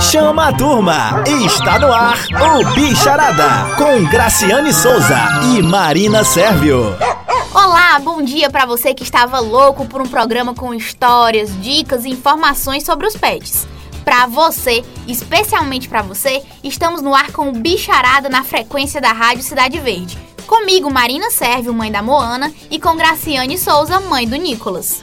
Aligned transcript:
Chama 0.00 0.48
a 0.48 0.52
turma! 0.52 1.22
Está 1.44 1.78
no 1.78 1.92
ar 1.92 2.16
o 2.56 2.74
Bicharada 2.74 3.76
com 3.76 4.02
Graciane 4.04 4.72
Souza 4.72 5.16
e 5.54 5.62
Marina 5.62 6.24
Sérvio. 6.24 6.96
Olá, 7.52 7.98
bom 7.98 8.22
dia 8.22 8.48
para 8.48 8.64
você 8.64 8.94
que 8.94 9.02
estava 9.02 9.38
louco 9.40 9.84
por 9.86 10.00
um 10.00 10.06
programa 10.06 10.54
com 10.54 10.72
histórias, 10.72 11.50
dicas 11.60 12.04
e 12.04 12.10
informações 12.10 12.84
sobre 12.84 13.06
os 13.06 13.14
pets. 13.14 13.68
Para 14.04 14.26
você, 14.26 14.82
especialmente 15.06 15.88
para 15.88 16.02
você, 16.02 16.42
estamos 16.64 17.02
no 17.02 17.14
ar 17.14 17.30
com 17.30 17.50
o 17.50 17.52
Bicharada 17.52 18.28
na 18.28 18.42
frequência 18.42 19.00
da 19.00 19.12
Rádio 19.12 19.44
Cidade 19.44 19.78
Verde. 19.78 20.18
Comigo, 20.46 20.90
Marina 20.90 21.30
Sérvio, 21.30 21.74
mãe 21.74 21.92
da 21.92 22.02
Moana, 22.02 22.52
e 22.70 22.78
com 22.80 22.96
Graciane 22.96 23.58
Souza, 23.58 24.00
mãe 24.00 24.26
do 24.26 24.36
Nicolas. 24.36 25.02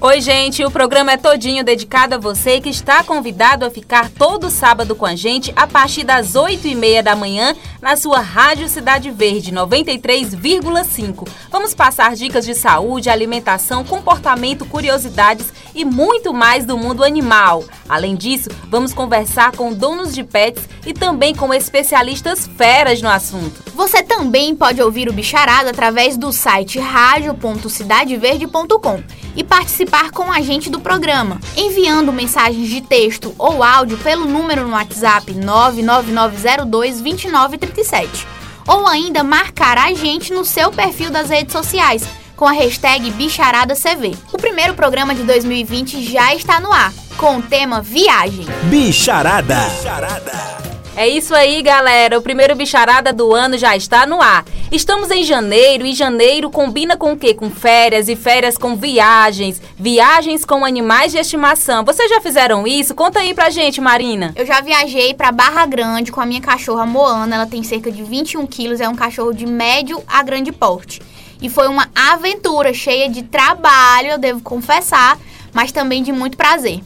Oi, 0.00 0.20
gente, 0.20 0.64
o 0.64 0.72
programa 0.72 1.12
é 1.12 1.16
todinho 1.16 1.64
dedicado 1.64 2.16
a 2.16 2.18
você 2.18 2.60
que 2.60 2.68
está 2.68 3.04
convidado 3.04 3.64
a 3.64 3.70
ficar 3.70 4.10
todo 4.10 4.50
sábado 4.50 4.96
com 4.96 5.06
a 5.06 5.14
gente 5.14 5.52
a 5.54 5.68
partir 5.68 6.02
das 6.02 6.34
8 6.34 6.66
e 6.66 6.74
meia 6.74 7.00
da 7.02 7.14
manhã 7.14 7.54
na 7.80 7.96
sua 7.96 8.18
Rádio 8.18 8.68
Cidade 8.68 9.10
Verde 9.10 9.52
93,5. 9.52 11.28
Vamos 11.48 11.74
passar 11.74 12.16
dicas 12.16 12.44
de 12.44 12.54
saúde, 12.54 13.08
alimentação, 13.08 13.84
comportamento, 13.84 14.66
curiosidades 14.66 15.52
e 15.74 15.84
muito 15.84 16.34
mais 16.34 16.66
do 16.66 16.76
mundo 16.76 17.04
animal. 17.04 17.62
Além 17.88 18.16
disso, 18.16 18.50
vamos 18.68 18.92
conversar 18.92 19.52
com 19.52 19.72
donos 19.72 20.12
de 20.12 20.24
pets 20.24 20.68
e 20.84 20.92
também 20.92 21.32
com 21.34 21.54
especialistas 21.54 22.50
feras 22.58 23.00
no 23.00 23.08
assunto. 23.08 23.62
Você 23.74 24.02
também 24.02 24.56
pode 24.56 24.82
ouvir 24.82 25.08
o 25.08 25.12
Bicharada 25.12 25.70
através 25.70 26.16
do 26.16 26.32
site 26.32 26.78
radio.cidadeverde.com 26.78 29.02
e 29.36 29.42
participar 29.42 29.83
com 30.12 30.32
a 30.32 30.40
gente 30.40 30.70
do 30.70 30.80
programa, 30.80 31.38
enviando 31.56 32.12
mensagens 32.12 32.68
de 32.68 32.80
texto 32.80 33.32
ou 33.38 33.62
áudio 33.62 33.96
pelo 33.98 34.26
número 34.26 34.66
no 34.66 34.74
WhatsApp 34.74 35.32
999022937 35.34 38.26
ou 38.66 38.86
ainda 38.86 39.22
marcar 39.22 39.78
a 39.78 39.92
gente 39.92 40.32
no 40.32 40.44
seu 40.44 40.72
perfil 40.72 41.10
das 41.10 41.30
redes 41.30 41.52
sociais 41.52 42.02
com 42.36 42.46
a 42.46 42.52
hashtag 42.52 43.10
BicharadaCV. 43.12 44.16
O 44.32 44.38
primeiro 44.38 44.74
programa 44.74 45.14
de 45.14 45.22
2020 45.22 46.02
já 46.02 46.34
está 46.34 46.60
no 46.60 46.72
ar, 46.72 46.92
com 47.16 47.38
o 47.38 47.42
tema 47.42 47.80
Viagem. 47.80 48.46
Bicharada! 48.64 49.54
Bicharada. 49.54 50.73
É 50.96 51.08
isso 51.08 51.34
aí, 51.34 51.60
galera. 51.60 52.16
O 52.16 52.22
primeiro 52.22 52.54
bicharada 52.54 53.12
do 53.12 53.34
ano 53.34 53.58
já 53.58 53.76
está 53.76 54.06
no 54.06 54.22
ar. 54.22 54.44
Estamos 54.70 55.10
em 55.10 55.24
janeiro 55.24 55.84
e 55.84 55.92
janeiro 55.92 56.48
combina 56.48 56.96
com 56.96 57.12
o 57.12 57.16
quê? 57.16 57.34
Com 57.34 57.50
férias 57.50 58.08
e 58.08 58.14
férias 58.14 58.56
com 58.56 58.76
viagens, 58.76 59.60
viagens 59.76 60.44
com 60.44 60.64
animais 60.64 61.10
de 61.10 61.18
estimação. 61.18 61.84
Vocês 61.84 62.08
já 62.08 62.20
fizeram 62.20 62.64
isso? 62.64 62.94
Conta 62.94 63.18
aí 63.18 63.34
pra 63.34 63.50
gente, 63.50 63.80
Marina. 63.80 64.32
Eu 64.36 64.46
já 64.46 64.60
viajei 64.60 65.14
pra 65.14 65.32
Barra 65.32 65.66
Grande 65.66 66.12
com 66.12 66.20
a 66.20 66.26
minha 66.26 66.40
cachorra 66.40 66.86
Moana. 66.86 67.34
Ela 67.34 67.46
tem 67.46 67.64
cerca 67.64 67.90
de 67.90 68.04
21 68.04 68.46
quilos, 68.46 68.80
é 68.80 68.88
um 68.88 68.94
cachorro 68.94 69.32
de 69.32 69.46
médio 69.46 70.00
a 70.06 70.22
grande 70.22 70.52
porte. 70.52 71.02
E 71.42 71.48
foi 71.48 71.66
uma 71.66 71.88
aventura 71.92 72.72
cheia 72.72 73.08
de 73.08 73.24
trabalho, 73.24 74.10
eu 74.10 74.18
devo 74.18 74.40
confessar, 74.42 75.18
mas 75.52 75.72
também 75.72 76.04
de 76.04 76.12
muito 76.12 76.36
prazer 76.36 76.80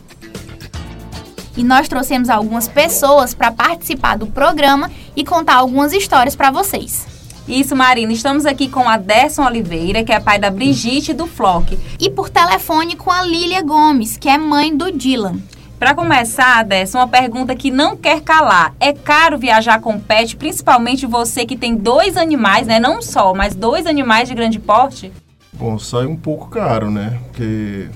e 1.59 1.64
nós 1.64 1.89
trouxemos 1.89 2.31
algumas 2.31 2.69
pessoas 2.69 3.34
para 3.34 3.51
participar 3.51 4.17
do 4.17 4.28
programa 4.28 4.89
e 5.17 5.25
contar 5.25 5.56
algumas 5.56 5.92
histórias 5.92 6.37
para 6.37 6.53
vocês. 6.53 7.05
Isso, 7.48 7.75
Marina. 7.75 8.12
Estamos 8.12 8.47
aqui 8.47 8.69
com 8.69 8.89
a 8.89 8.97
Derson 8.97 9.45
Oliveira, 9.45 10.05
que 10.05 10.12
é 10.12 10.20
pai 10.20 10.39
da 10.39 10.51
Brigitte 10.51 11.12
do 11.12 11.27
Flock. 11.27 11.77
E 11.98 12.09
por 12.11 12.31
telefone 12.31 12.95
com 12.95 13.11
a 13.11 13.23
Lília 13.23 13.61
Gomes, 13.61 14.17
que 14.17 14.29
é 14.29 14.39
mãe 14.39 14.77
do 14.77 14.92
Dylan. 14.92 15.36
Para 15.81 15.95
começar, 15.95 16.62
Derson, 16.64 16.98
uma 16.98 17.09
pergunta 17.09 17.56
que 17.56 17.73
não 17.73 17.97
quer 17.97 18.20
calar. 18.20 18.75
É 18.79 18.92
caro 18.92 19.36
viajar 19.36 19.81
com 19.81 19.98
pet, 19.98 20.36
principalmente 20.36 21.06
você 21.06 21.45
que 21.45 21.56
tem 21.56 21.75
dois 21.75 22.17
animais, 22.17 22.69
né? 22.69 22.79
Não 22.79 23.03
só, 23.03 23.34
mas 23.34 23.56
dois 23.56 23.84
animais 23.84 24.29
de 24.29 24.35
grande 24.35 24.61
porte? 24.61 25.11
Bom, 25.52 25.77
sai 25.77 26.07
um 26.07 26.17
pouco 26.17 26.48
caro, 26.48 26.89
né? 26.89 27.18
Porque 27.24 27.89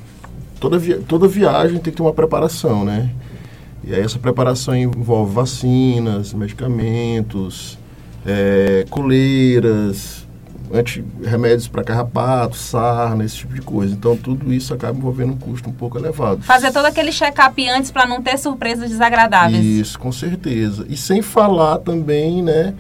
toda, 0.59 0.79
via 0.79 1.01
toda 1.07 1.29
viagem 1.29 1.75
tem 1.75 1.93
que 1.93 1.97
ter 1.99 2.03
uma 2.03 2.13
preparação, 2.13 2.85
né? 2.85 3.11
E 3.85 3.95
aí 3.95 4.01
essa 4.01 4.19
preparação 4.19 4.77
envolve 4.77 5.35
vacinas, 5.35 6.33
medicamentos, 6.33 7.79
é, 8.25 8.87
coleiras, 8.89 10.27
anti, 10.73 11.05
remédios 11.23 11.69
para 11.69 11.83
carrapato, 11.83 12.57
sarna, 12.57 13.25
esse 13.25 13.37
tipo 13.39 13.55
de 13.55 13.61
coisa. 13.61 13.93
Então 13.93 14.17
tudo 14.17 14.53
isso 14.53 14.73
acaba 14.73 14.97
envolvendo 14.97 15.33
um 15.33 15.37
custo 15.37 15.69
um 15.69 15.73
pouco 15.73 15.99
elevado. 15.99 16.43
Fazer 16.43 16.73
todo 16.73 16.87
aquele 16.87 17.13
check-up 17.13 17.69
antes 17.69 17.91
para 17.91 18.07
não 18.07 18.23
ter 18.23 18.39
surpresas 18.39 18.89
desagradáveis. 18.89 19.65
Isso, 19.65 19.99
com 19.99 20.13
certeza. 20.13 20.87
E 20.89 20.97
sem 20.97 21.21
falar 21.21 21.79
também, 21.79 22.43
né, 22.43 22.75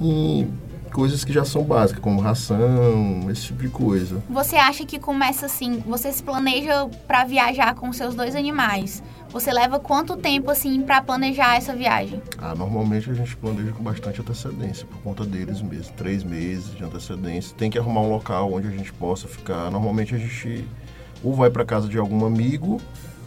em 0.00 0.48
coisas 0.92 1.24
que 1.24 1.32
já 1.32 1.44
são 1.44 1.64
básicas, 1.64 2.02
como 2.02 2.20
ração, 2.20 3.30
esse 3.30 3.46
tipo 3.46 3.62
de 3.62 3.68
coisa. 3.68 4.22
Você 4.28 4.56
acha 4.56 4.84
que 4.84 4.98
começa 4.98 5.46
assim, 5.46 5.82
você 5.86 6.12
se 6.12 6.22
planeja 6.22 6.86
para 7.06 7.24
viajar 7.24 7.74
com 7.74 7.92
seus 7.92 8.14
dois 8.14 8.36
animais? 8.36 9.02
Você 9.30 9.50
leva 9.50 9.80
quanto 9.80 10.16
tempo 10.16 10.50
assim 10.50 10.82
para 10.82 11.00
planejar 11.00 11.56
essa 11.56 11.74
viagem? 11.74 12.20
Ah, 12.36 12.54
normalmente 12.54 13.10
a 13.10 13.14
gente 13.14 13.34
planeja 13.34 13.72
com 13.72 13.82
bastante 13.82 14.20
antecedência, 14.20 14.86
por 14.86 14.98
conta 14.98 15.24
deles 15.24 15.62
mesmo. 15.62 15.92
Três 15.94 16.22
meses 16.22 16.74
de 16.76 16.84
antecedência. 16.84 17.56
Tem 17.56 17.70
que 17.70 17.78
arrumar 17.78 18.02
um 18.02 18.10
local 18.10 18.52
onde 18.52 18.68
a 18.68 18.70
gente 18.70 18.92
possa 18.92 19.26
ficar. 19.26 19.70
Normalmente 19.70 20.14
a 20.14 20.18
gente 20.18 20.66
ou 21.24 21.34
vai 21.34 21.48
para 21.48 21.64
casa 21.64 21.88
de 21.88 21.96
algum 21.96 22.26
amigo 22.26 22.80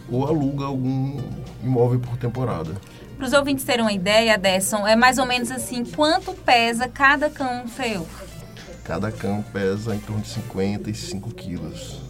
ou 0.08 0.26
aluga 0.26 0.66
algum 0.66 1.18
imóvel 1.64 1.98
por 1.98 2.16
temporada. 2.16 2.72
Para 3.16 3.26
os 3.26 3.32
ouvintes 3.32 3.64
terem 3.64 3.82
uma 3.82 3.92
ideia, 3.92 4.36
Desson, 4.36 4.86
é 4.86 4.94
mais 4.94 5.16
ou 5.18 5.24
menos 5.24 5.50
assim, 5.50 5.84
quanto 5.84 6.32
pesa 6.32 6.86
cada 6.86 7.30
cão 7.30 7.64
seu? 7.66 8.06
Cada 8.84 9.10
cão 9.10 9.42
pesa 9.52 9.94
em 9.94 9.98
torno 9.98 10.22
de 10.22 10.28
55 10.28 11.30
quilos. 11.34 12.02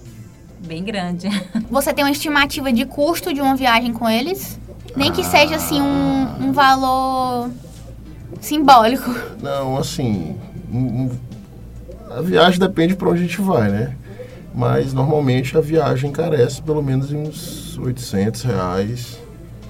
Bem 0.67 0.83
grande. 0.83 1.29
Você 1.71 1.95
tem 1.95 2.05
uma 2.05 2.11
estimativa 2.11 2.73
de 2.73 2.85
custo 2.85 3.33
de 3.33 3.41
uma 3.41 3.55
viagem 3.55 3.93
com 3.93 4.09
eles? 4.09 4.59
Nem 4.97 5.13
que 5.13 5.23
seja 5.23 5.57
assim 5.57 5.81
um, 5.81 6.49
um 6.49 6.53
valor 6.53 7.51
simbólico. 8.41 9.15
Não, 9.41 9.77
assim, 9.77 10.37
um, 10.73 11.11
a 12.11 12.21
viagem 12.21 12.59
depende 12.59 12.97
para 12.97 13.09
onde 13.09 13.21
a 13.21 13.23
gente 13.27 13.41
vai, 13.41 13.71
né? 13.71 13.97
Mas 14.53 14.93
normalmente 14.93 15.57
a 15.57 15.61
viagem 15.61 16.11
carece 16.11 16.63
pelo 16.63 16.83
menos 16.83 17.13
uns 17.13 17.79
800 17.79 18.43
reais. 18.43 19.19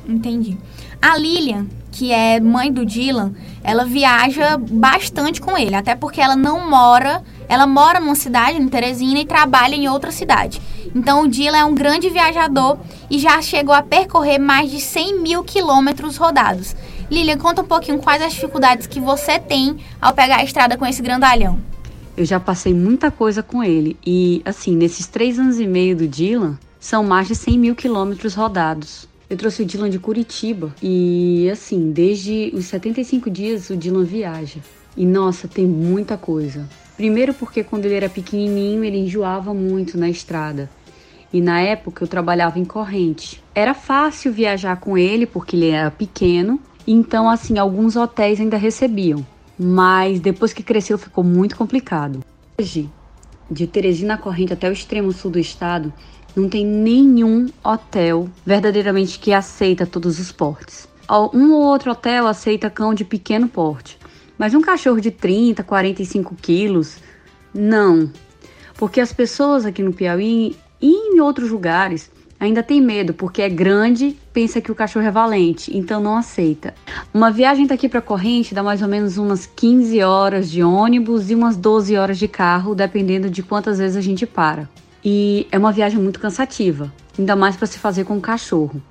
Entendi. 0.08 0.56
A 1.00 1.16
Lilian, 1.16 1.66
que 1.92 2.12
é 2.12 2.40
mãe 2.40 2.72
do 2.72 2.84
Dylan, 2.84 3.32
ela 3.62 3.84
viaja 3.84 4.56
bastante 4.58 5.40
com 5.40 5.56
ele, 5.56 5.74
até 5.74 5.94
porque 5.94 6.20
ela 6.20 6.36
não 6.36 6.68
mora, 6.68 7.22
ela 7.48 7.66
mora 7.66 8.00
numa 8.00 8.14
cidade, 8.14 8.60
em 8.60 8.68
Teresina, 8.68 9.20
e 9.20 9.24
trabalha 9.24 9.74
em 9.74 9.88
outra 9.88 10.10
cidade. 10.10 10.60
Então 10.94 11.22
o 11.22 11.28
Dylan 11.28 11.58
é 11.58 11.64
um 11.64 11.74
grande 11.74 12.10
viajador 12.10 12.78
e 13.10 13.18
já 13.18 13.40
chegou 13.40 13.74
a 13.74 13.82
percorrer 13.82 14.38
mais 14.38 14.70
de 14.70 14.80
100 14.80 15.20
mil 15.20 15.44
quilômetros 15.44 16.16
rodados. 16.16 16.74
Lilian, 17.10 17.38
conta 17.38 17.62
um 17.62 17.66
pouquinho 17.66 17.98
quais 17.98 18.20
as 18.20 18.32
dificuldades 18.32 18.86
que 18.86 19.00
você 19.00 19.38
tem 19.38 19.76
ao 20.00 20.12
pegar 20.12 20.36
a 20.36 20.44
estrada 20.44 20.76
com 20.76 20.84
esse 20.84 21.00
grandalhão. 21.00 21.58
Eu 22.16 22.24
já 22.24 22.40
passei 22.40 22.72
muita 22.74 23.10
coisa 23.10 23.42
com 23.42 23.62
ele 23.62 23.96
e, 24.04 24.42
assim, 24.44 24.74
nesses 24.74 25.06
três 25.06 25.38
anos 25.38 25.60
e 25.60 25.66
meio 25.66 25.94
do 25.94 26.08
Dylan, 26.08 26.58
são 26.80 27.04
mais 27.04 27.28
de 27.28 27.34
100 27.34 27.58
mil 27.58 27.74
quilômetros 27.74 28.34
rodados. 28.34 29.06
Eu 29.28 29.36
trouxe 29.36 29.62
o 29.62 29.66
Dylan 29.66 29.90
de 29.90 29.98
Curitiba 29.98 30.72
e, 30.80 31.50
assim, 31.50 31.90
desde 31.90 32.52
os 32.54 32.66
75 32.66 33.28
dias 33.28 33.70
o 33.70 33.76
Dylan 33.76 34.04
viaja. 34.04 34.60
E, 34.96 35.04
nossa, 35.04 35.48
tem 35.48 35.66
muita 35.66 36.16
coisa. 36.16 36.68
Primeiro 36.96 37.34
porque 37.34 37.64
quando 37.64 37.86
ele 37.86 37.94
era 37.94 38.08
pequenininho 38.08 38.84
ele 38.84 38.98
enjoava 38.98 39.52
muito 39.52 39.98
na 39.98 40.08
estrada. 40.08 40.70
E 41.32 41.40
na 41.40 41.60
época 41.60 42.04
eu 42.04 42.08
trabalhava 42.08 42.60
em 42.60 42.64
corrente. 42.64 43.42
Era 43.52 43.74
fácil 43.74 44.32
viajar 44.32 44.76
com 44.76 44.96
ele 44.96 45.26
porque 45.26 45.56
ele 45.56 45.70
era 45.70 45.90
pequeno, 45.90 46.60
então 46.86 47.28
assim, 47.28 47.58
alguns 47.58 47.96
hotéis 47.96 48.40
ainda 48.40 48.56
recebiam. 48.56 49.26
Mas 49.58 50.20
depois 50.20 50.52
que 50.52 50.62
cresceu 50.62 50.96
ficou 50.96 51.24
muito 51.24 51.56
complicado. 51.56 52.20
Hoje, 52.60 52.88
de 53.50 53.66
Teresina 53.66 54.16
Corrente 54.16 54.52
até 54.52 54.68
o 54.68 54.72
extremo 54.72 55.12
sul 55.12 55.32
do 55.32 55.38
estado, 55.38 55.92
não 56.36 56.50
tem 56.50 56.66
nenhum 56.66 57.46
hotel 57.64 58.28
verdadeiramente 58.44 59.18
que 59.18 59.32
aceita 59.32 59.86
todos 59.86 60.20
os 60.20 60.30
portes. 60.30 60.86
Um 61.32 61.52
ou 61.52 61.62
outro 61.62 61.92
hotel 61.92 62.26
aceita 62.26 62.68
cão 62.68 62.92
de 62.92 63.04
pequeno 63.04 63.48
porte, 63.48 63.98
mas 64.36 64.54
um 64.54 64.60
cachorro 64.60 65.00
de 65.00 65.10
30, 65.10 65.64
45 65.64 66.34
quilos, 66.34 66.98
não. 67.54 68.10
Porque 68.76 69.00
as 69.00 69.12
pessoas 69.12 69.64
aqui 69.64 69.82
no 69.82 69.94
Piauí 69.94 70.54
e 70.80 71.14
em 71.14 71.20
outros 71.20 71.50
lugares 71.50 72.10
ainda 72.38 72.62
tem 72.62 72.82
medo, 72.82 73.14
porque 73.14 73.40
é 73.40 73.48
grande, 73.48 74.14
pensa 74.30 74.60
que 74.60 74.70
o 74.70 74.74
cachorro 74.74 75.06
é 75.06 75.10
valente, 75.10 75.74
então 75.74 76.02
não 76.02 76.18
aceita. 76.18 76.74
Uma 77.14 77.30
viagem 77.30 77.66
daqui 77.66 77.88
para 77.88 78.02
Corrente 78.02 78.54
dá 78.54 78.62
mais 78.62 78.82
ou 78.82 78.88
menos 78.88 79.16
umas 79.16 79.46
15 79.46 80.02
horas 80.02 80.50
de 80.50 80.62
ônibus 80.62 81.30
e 81.30 81.34
umas 81.34 81.56
12 81.56 81.96
horas 81.96 82.18
de 82.18 82.28
carro, 82.28 82.74
dependendo 82.74 83.30
de 83.30 83.42
quantas 83.42 83.78
vezes 83.78 83.96
a 83.96 84.02
gente 84.02 84.26
para. 84.26 84.68
E 85.08 85.46
é 85.52 85.56
uma 85.56 85.70
viagem 85.70 86.00
muito 86.00 86.18
cansativa, 86.18 86.92
ainda 87.16 87.36
mais 87.36 87.54
para 87.54 87.68
se 87.68 87.78
fazer 87.78 88.02
com 88.02 88.16
o 88.16 88.20
cachorro. 88.20 88.82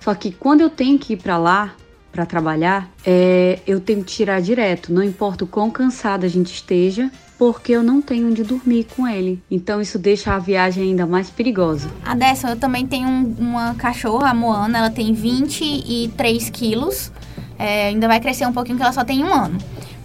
Só 0.00 0.14
que 0.14 0.30
quando 0.30 0.60
eu 0.60 0.68
tenho 0.68 0.98
que 0.98 1.14
ir 1.14 1.16
para 1.16 1.38
lá 1.38 1.74
para 2.12 2.26
trabalhar, 2.26 2.90
é, 3.02 3.58
eu 3.66 3.80
tenho 3.80 4.04
que 4.04 4.12
tirar 4.12 4.42
direto, 4.42 4.92
não 4.92 5.02
importa 5.02 5.44
o 5.44 5.46
quão 5.46 5.70
cansada 5.70 6.26
a 6.26 6.28
gente 6.28 6.52
esteja, 6.52 7.10
porque 7.38 7.72
eu 7.72 7.82
não 7.82 8.02
tenho 8.02 8.28
onde 8.28 8.44
dormir 8.44 8.86
com 8.94 9.08
ele. 9.08 9.42
Então 9.50 9.80
isso 9.80 9.98
deixa 9.98 10.34
a 10.34 10.38
viagem 10.38 10.90
ainda 10.90 11.06
mais 11.06 11.30
perigosa. 11.30 11.90
A 12.04 12.14
dessa, 12.14 12.50
eu 12.50 12.56
também 12.56 12.86
tenho 12.86 13.08
um, 13.08 13.34
uma 13.38 13.74
cachorra, 13.76 14.28
a 14.28 14.34
Moana, 14.34 14.76
ela 14.76 14.90
tem 14.90 15.14
23 15.14 16.50
quilos. 16.50 17.10
É, 17.58 17.86
ainda 17.86 18.06
vai 18.06 18.20
crescer 18.20 18.46
um 18.46 18.52
pouquinho, 18.52 18.76
que 18.76 18.82
ela 18.82 18.92
só 18.92 19.04
tem 19.04 19.24
um 19.24 19.32
ano. 19.32 19.56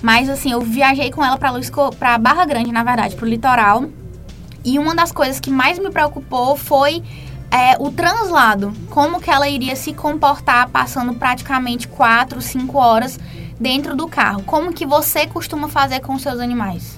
Mas 0.01 0.30
assim, 0.30 0.54
eu 0.54 0.62
viajei 0.62 1.12
com 1.12 1.21
ela 1.21 1.38
pra 1.38 2.18
Barra 2.18 2.45
Grande, 2.45 2.71
na 2.71 2.86
verdade, 2.86 3.18
pro 3.18 3.27
litoral. 3.27 3.89
E 4.63 4.78
uma 4.78 4.96
das 4.96 5.12
coisas 5.12 5.40
que 5.40 5.50
mais 5.50 5.80
me 5.80 5.90
preocupou 5.90 6.56
foi 6.56 7.04
é, 7.52 7.75
o 7.80 7.92
translado. 7.92 8.74
Como 8.90 9.19
que 9.19 9.30
ela 9.30 9.48
iria 9.50 9.75
se 9.75 9.94
comportar 9.94 10.69
passando 10.69 11.13
praticamente 11.13 11.88
4, 11.88 12.42
5 12.42 12.78
horas 12.78 13.19
dentro 13.60 13.96
do 13.96 14.08
carro. 14.08 14.44
Como 14.44 14.74
que 14.74 14.86
você 14.86 15.28
costuma 15.28 15.68
fazer 15.68 16.00
com 16.00 16.18
seus 16.18 16.40
animais? 16.40 16.98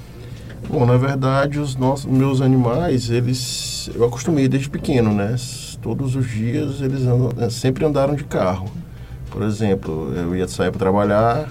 Bom, 0.69 0.85
na 0.85 0.95
verdade, 0.95 1.59
os 1.59 1.75
nossos, 1.75 2.05
meus 2.05 2.39
animais, 2.39 3.09
eles 3.09 3.89
eu 3.93 4.05
acostumei 4.05 4.47
desde 4.47 4.69
pequeno, 4.69 5.13
né? 5.13 5.35
Todos 5.81 6.15
os 6.15 6.29
dias 6.29 6.79
eles 6.79 7.01
andam, 7.01 7.49
sempre 7.49 7.85
andaram 7.85 8.15
de 8.15 8.23
carro. 8.23 8.71
Por 9.29 9.41
exemplo, 9.41 10.13
eu 10.15 10.35
ia 10.35 10.47
sair 10.47 10.71
para 10.71 10.79
trabalhar 10.79 11.49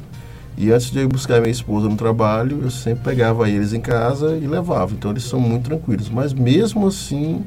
e 0.56 0.70
antes 0.70 0.90
de 0.90 1.00
eu 1.00 1.08
buscar 1.08 1.40
minha 1.40 1.50
esposa 1.50 1.88
no 1.88 1.96
trabalho, 1.96 2.60
eu 2.62 2.70
sempre 2.70 3.04
pegava 3.04 3.48
eles 3.48 3.72
em 3.72 3.80
casa 3.80 4.36
e 4.36 4.46
levava. 4.46 4.92
Então 4.92 5.10
eles 5.10 5.24
são 5.24 5.40
muito 5.40 5.64
tranquilos. 5.64 6.08
Mas 6.10 6.32
mesmo 6.32 6.86
assim, 6.86 7.44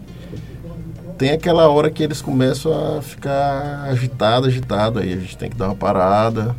tem 1.18 1.32
aquela 1.32 1.70
hora 1.70 1.90
que 1.90 2.04
eles 2.04 2.22
começam 2.22 2.98
a 2.98 3.02
ficar 3.02 3.84
agitado, 3.90 4.48
agitado. 4.48 5.00
Aí 5.00 5.14
a 5.14 5.18
gente 5.18 5.38
tem 5.38 5.50
que 5.50 5.56
dar 5.56 5.68
uma 5.68 5.76
parada, 5.76 6.56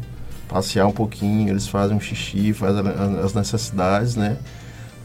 passear 0.48 0.87
um 0.87 0.93
pouquinho. 0.93 1.50
Eles 1.50 1.66
fazem 1.66 1.96
um 1.96 2.00
xixi, 2.00 2.52
fazem 2.52 2.82
as 3.22 3.34
necessidades, 3.34 4.14
né? 4.14 4.37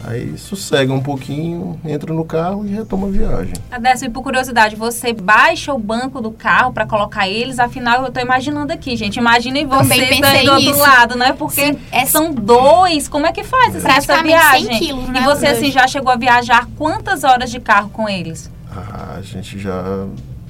Aí 0.03 0.35
sossega 0.37 0.91
um 0.91 1.01
pouquinho, 1.01 1.79
entra 1.85 2.11
no 2.11 2.25
carro 2.25 2.65
e 2.65 2.69
retoma 2.69 3.07
a 3.07 3.11
viagem. 3.11 3.53
Adécio, 3.71 4.07
e 4.07 4.09
por 4.09 4.23
curiosidade, 4.23 4.75
você 4.75 5.13
baixa 5.13 5.73
o 5.73 5.77
banco 5.77 6.19
do 6.19 6.31
carro 6.31 6.73
para 6.73 6.87
colocar 6.87 7.29
eles? 7.29 7.59
Afinal, 7.59 8.03
eu 8.03 8.11
tô 8.11 8.19
imaginando 8.19 8.73
aqui, 8.73 8.95
gente. 8.95 9.17
Imaginem 9.17 9.65
você 9.65 9.93
aí 9.93 10.45
do 10.45 10.53
outro 10.53 10.79
lado, 10.79 11.17
né? 11.17 11.33
Porque 11.33 11.73
Sim, 11.73 11.79
é... 11.91 12.05
são 12.05 12.33
dois. 12.33 13.07
Como 13.07 13.27
é 13.27 13.31
que 13.31 13.43
faz 13.43 13.75
é. 13.75 13.89
essa 13.89 14.23
viagem? 14.23 14.67
100 14.67 14.79
quilos, 14.79 15.09
né? 15.09 15.21
E 15.21 15.23
você, 15.23 15.47
assim, 15.47 15.71
já 15.71 15.87
chegou 15.87 16.11
a 16.11 16.15
viajar 16.15 16.67
quantas 16.77 17.23
horas 17.23 17.51
de 17.51 17.59
carro 17.59 17.89
com 17.89 18.09
eles? 18.09 18.49
Ah, 18.75 19.17
a 19.17 19.21
gente 19.21 19.59
já... 19.59 20.05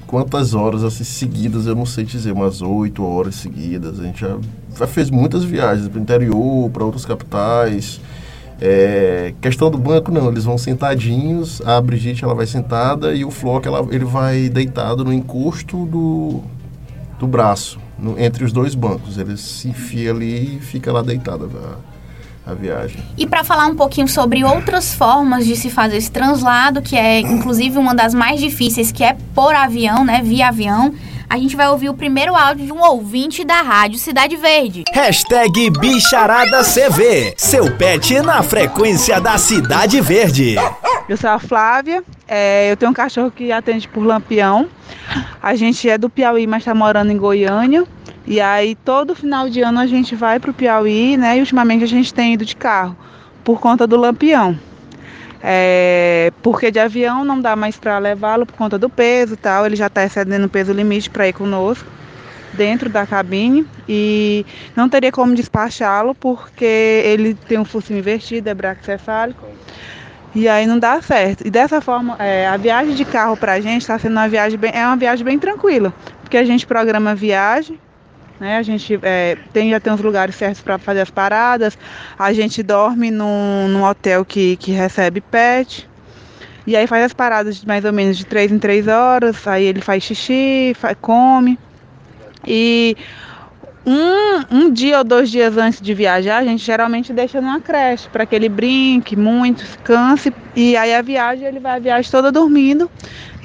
Quantas 0.06 0.52
horas, 0.52 0.84
assim, 0.84 1.04
seguidas, 1.04 1.66
eu 1.66 1.74
não 1.74 1.86
sei 1.86 2.04
dizer, 2.04 2.32
umas 2.32 2.60
oito 2.60 3.04
horas 3.04 3.34
seguidas. 3.34 3.98
A 3.98 4.02
gente 4.02 4.20
já, 4.20 4.36
já 4.78 4.86
fez 4.86 5.10
muitas 5.10 5.42
viagens 5.42 5.88
para 5.88 5.98
o 5.98 6.02
interior, 6.02 6.70
para 6.70 6.84
outras 6.84 7.04
capitais 7.04 8.00
é, 8.64 9.34
questão 9.40 9.68
do 9.68 9.76
banco, 9.76 10.12
não, 10.12 10.28
eles 10.30 10.44
vão 10.44 10.56
sentadinhos, 10.56 11.60
a 11.66 11.80
Brigitte 11.80 12.22
ela 12.22 12.32
vai 12.32 12.46
sentada 12.46 13.12
e 13.12 13.24
o 13.24 13.30
Flock 13.30 13.66
ela, 13.66 13.84
ele 13.90 14.04
vai 14.04 14.48
deitado 14.48 15.04
no 15.04 15.12
encosto 15.12 15.84
do, 15.84 16.44
do 17.18 17.26
braço, 17.26 17.80
no, 17.98 18.16
entre 18.20 18.44
os 18.44 18.52
dois 18.52 18.76
bancos. 18.76 19.18
Ele 19.18 19.36
se 19.36 19.66
enfia 19.66 20.12
ali 20.12 20.58
e 20.58 20.60
fica 20.60 20.92
lá 20.92 21.02
deitado 21.02 21.50
a, 22.46 22.52
a 22.52 22.54
viagem. 22.54 23.02
E 23.18 23.26
para 23.26 23.42
falar 23.42 23.66
um 23.66 23.74
pouquinho 23.74 24.06
sobre 24.06 24.44
outras 24.44 24.94
formas 24.94 25.44
de 25.44 25.56
se 25.56 25.68
fazer 25.68 25.96
esse 25.96 26.12
translado, 26.12 26.80
que 26.80 26.94
é 26.94 27.18
inclusive 27.18 27.76
uma 27.78 27.96
das 27.96 28.14
mais 28.14 28.38
difíceis, 28.38 28.92
que 28.92 29.02
é 29.02 29.16
por 29.34 29.56
avião, 29.56 30.04
né, 30.04 30.22
via 30.22 30.46
avião, 30.46 30.94
a 31.28 31.38
gente 31.38 31.56
vai 31.56 31.68
ouvir 31.68 31.88
o 31.88 31.94
primeiro 31.94 32.34
áudio 32.34 32.66
de 32.66 32.72
um 32.72 32.80
ouvinte 32.80 33.44
da 33.44 33.62
Rádio 33.62 33.98
Cidade 33.98 34.36
Verde. 34.36 34.84
Hashtag 34.92 35.70
BicharadaCV. 35.70 37.34
Seu 37.36 37.76
pet 37.76 38.20
na 38.20 38.42
frequência 38.42 39.20
da 39.20 39.38
Cidade 39.38 40.00
Verde. 40.00 40.56
Eu 41.08 41.16
sou 41.16 41.30
a 41.30 41.38
Flávia, 41.38 42.02
é, 42.28 42.70
eu 42.70 42.76
tenho 42.76 42.90
um 42.90 42.94
cachorro 42.94 43.30
que 43.30 43.50
atende 43.50 43.88
por 43.88 44.04
Lampião. 44.04 44.68
A 45.42 45.54
gente 45.54 45.88
é 45.88 45.98
do 45.98 46.08
Piauí, 46.08 46.46
mas 46.46 46.62
está 46.62 46.74
morando 46.74 47.10
em 47.10 47.16
Goiânia. 47.16 47.84
E 48.26 48.40
aí 48.40 48.74
todo 48.76 49.14
final 49.14 49.48
de 49.48 49.60
ano 49.60 49.80
a 49.80 49.86
gente 49.86 50.14
vai 50.14 50.38
para 50.38 50.50
o 50.50 50.54
Piauí, 50.54 51.16
né? 51.16 51.36
E 51.36 51.40
ultimamente 51.40 51.84
a 51.84 51.88
gente 51.88 52.14
tem 52.14 52.34
ido 52.34 52.44
de 52.44 52.54
carro 52.54 52.96
por 53.42 53.60
conta 53.60 53.86
do 53.86 53.96
Lampião. 53.96 54.56
É, 55.42 56.32
porque 56.40 56.70
de 56.70 56.78
avião 56.78 57.24
não 57.24 57.40
dá 57.40 57.56
mais 57.56 57.76
para 57.76 57.98
levá-lo 57.98 58.46
por 58.46 58.56
conta 58.56 58.78
do 58.78 58.88
peso 58.88 59.34
e 59.34 59.36
tal. 59.36 59.66
Ele 59.66 59.76
já 59.76 59.88
está 59.88 60.04
excedendo 60.04 60.46
o 60.46 60.48
peso 60.48 60.72
limite 60.72 61.10
para 61.10 61.26
ir 61.28 61.32
conosco 61.32 61.88
dentro 62.52 62.88
da 62.88 63.06
cabine 63.06 63.66
e 63.88 64.44
não 64.76 64.88
teria 64.88 65.10
como 65.10 65.34
despachá-lo 65.34 66.14
porque 66.14 66.64
ele 66.64 67.34
tem 67.34 67.58
um 67.58 67.64
focinho 67.64 67.98
invertido, 67.98 68.48
é 68.48 68.54
braquicefálico. 68.54 69.46
E 70.34 70.48
aí 70.48 70.66
não 70.66 70.78
dá 70.78 71.00
certo. 71.02 71.46
E 71.46 71.50
dessa 71.50 71.80
forma, 71.80 72.16
é, 72.18 72.46
a 72.46 72.56
viagem 72.56 72.94
de 72.94 73.04
carro 73.04 73.36
para 73.36 73.52
a 73.52 73.60
gente 73.60 73.82
está 73.82 73.98
sendo 73.98 74.12
uma 74.12 74.28
viagem 74.28 74.58
bem, 74.58 74.70
é 74.74 74.86
uma 74.86 74.96
viagem 74.96 75.24
bem 75.24 75.38
tranquila, 75.38 75.92
porque 76.22 76.36
a 76.36 76.44
gente 76.44 76.66
programa 76.66 77.14
viagem, 77.14 77.78
né? 78.40 78.56
A 78.56 78.62
gente 78.62 78.98
é, 79.02 79.36
tem, 79.52 79.70
já 79.70 79.80
tem 79.80 79.92
os 79.92 80.00
lugares 80.00 80.34
certos 80.34 80.60
para 80.60 80.78
fazer 80.78 81.00
as 81.00 81.10
paradas. 81.10 81.78
A 82.18 82.32
gente 82.32 82.62
dorme 82.62 83.10
num, 83.10 83.68
num 83.68 83.84
hotel 83.84 84.24
que, 84.24 84.56
que 84.56 84.72
recebe 84.72 85.20
pet. 85.20 85.88
E 86.66 86.76
aí 86.76 86.86
faz 86.86 87.04
as 87.04 87.12
paradas 87.12 87.60
de 87.60 87.66
mais 87.66 87.84
ou 87.84 87.92
menos 87.92 88.16
de 88.16 88.24
três 88.24 88.52
em 88.52 88.58
três 88.58 88.88
horas. 88.88 89.46
Aí 89.46 89.64
ele 89.64 89.80
faz 89.80 90.02
xixi, 90.02 90.74
faz, 90.76 90.96
come. 91.00 91.58
E 92.46 92.96
um, 93.84 94.56
um 94.56 94.72
dia 94.72 94.98
ou 94.98 95.04
dois 95.04 95.30
dias 95.30 95.56
antes 95.56 95.80
de 95.80 95.92
viajar, 95.92 96.38
a 96.38 96.44
gente 96.44 96.64
geralmente 96.64 97.12
deixa 97.12 97.40
numa 97.40 97.60
creche 97.60 98.08
para 98.08 98.24
que 98.24 98.34
ele 98.34 98.48
brinque 98.48 99.16
muito, 99.16 99.64
canse. 99.82 100.32
E 100.54 100.76
aí 100.76 100.94
a 100.94 101.02
viagem, 101.02 101.46
ele 101.46 101.58
vai 101.60 101.76
a 101.76 101.80
viagem 101.80 102.10
toda 102.10 102.30
dormindo 102.30 102.90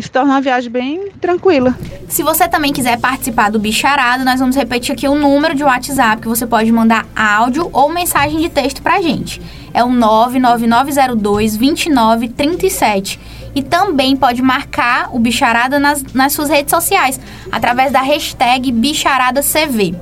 se 0.03 0.11
torna 0.11 0.33
uma 0.33 0.41
viagem 0.41 0.69
bem 0.69 1.11
tranquila. 1.19 1.75
Se 2.07 2.23
você 2.23 2.47
também 2.47 2.71
quiser 2.71 2.99
participar 2.99 3.49
do 3.49 3.59
Bicharado, 3.59 4.23
nós 4.23 4.39
vamos 4.39 4.55
repetir 4.55 4.93
aqui 4.93 5.07
o 5.07 5.15
número 5.15 5.55
de 5.55 5.63
WhatsApp 5.63 6.21
que 6.21 6.27
você 6.27 6.45
pode 6.45 6.71
mandar 6.71 7.05
áudio 7.15 7.69
ou 7.73 7.89
mensagem 7.89 8.39
de 8.39 8.49
texto 8.49 8.81
pra 8.81 9.01
gente. 9.01 9.41
É 9.73 9.83
o 9.83 9.89
99902 9.89 11.57
2937. 11.57 13.19
E 13.55 13.63
também 13.63 14.15
pode 14.15 14.41
marcar 14.41 15.09
o 15.13 15.19
Bicharada 15.19 15.79
nas, 15.79 16.03
nas 16.13 16.33
suas 16.33 16.47
redes 16.47 16.69
sociais, 16.69 17.19
através 17.51 17.91
da 17.91 18.01
hashtag 18.01 18.71
BicharadaCV. 18.71 19.95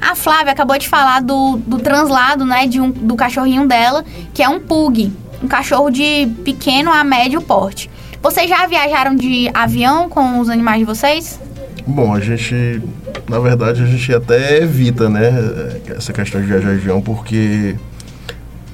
A 0.00 0.14
Flávia 0.14 0.52
acabou 0.52 0.78
de 0.78 0.88
falar 0.88 1.20
do, 1.20 1.56
do 1.58 1.78
translado, 1.78 2.44
né, 2.44 2.66
de 2.66 2.80
um, 2.80 2.90
do 2.90 3.16
cachorrinho 3.16 3.66
dela, 3.66 4.04
que 4.32 4.42
é 4.42 4.48
um 4.48 4.60
pug, 4.60 5.12
um 5.42 5.48
cachorro 5.48 5.90
de 5.90 6.28
pequeno 6.44 6.92
a 6.92 7.02
médio 7.02 7.42
porte. 7.42 7.90
Vocês 8.22 8.48
já 8.48 8.66
viajaram 8.66 9.16
de 9.16 9.50
avião 9.52 10.08
com 10.08 10.38
os 10.38 10.48
animais 10.48 10.78
de 10.78 10.84
vocês? 10.84 11.40
Bom, 11.84 12.14
a 12.14 12.20
gente, 12.20 12.80
na 13.28 13.40
verdade, 13.40 13.82
a 13.82 13.86
gente 13.86 14.14
até 14.14 14.58
evita, 14.58 15.08
né, 15.08 15.30
essa 15.88 16.12
questão 16.12 16.40
de 16.40 16.46
viajar 16.46 16.70
de 16.70 16.78
avião, 16.78 17.02
porque 17.02 17.74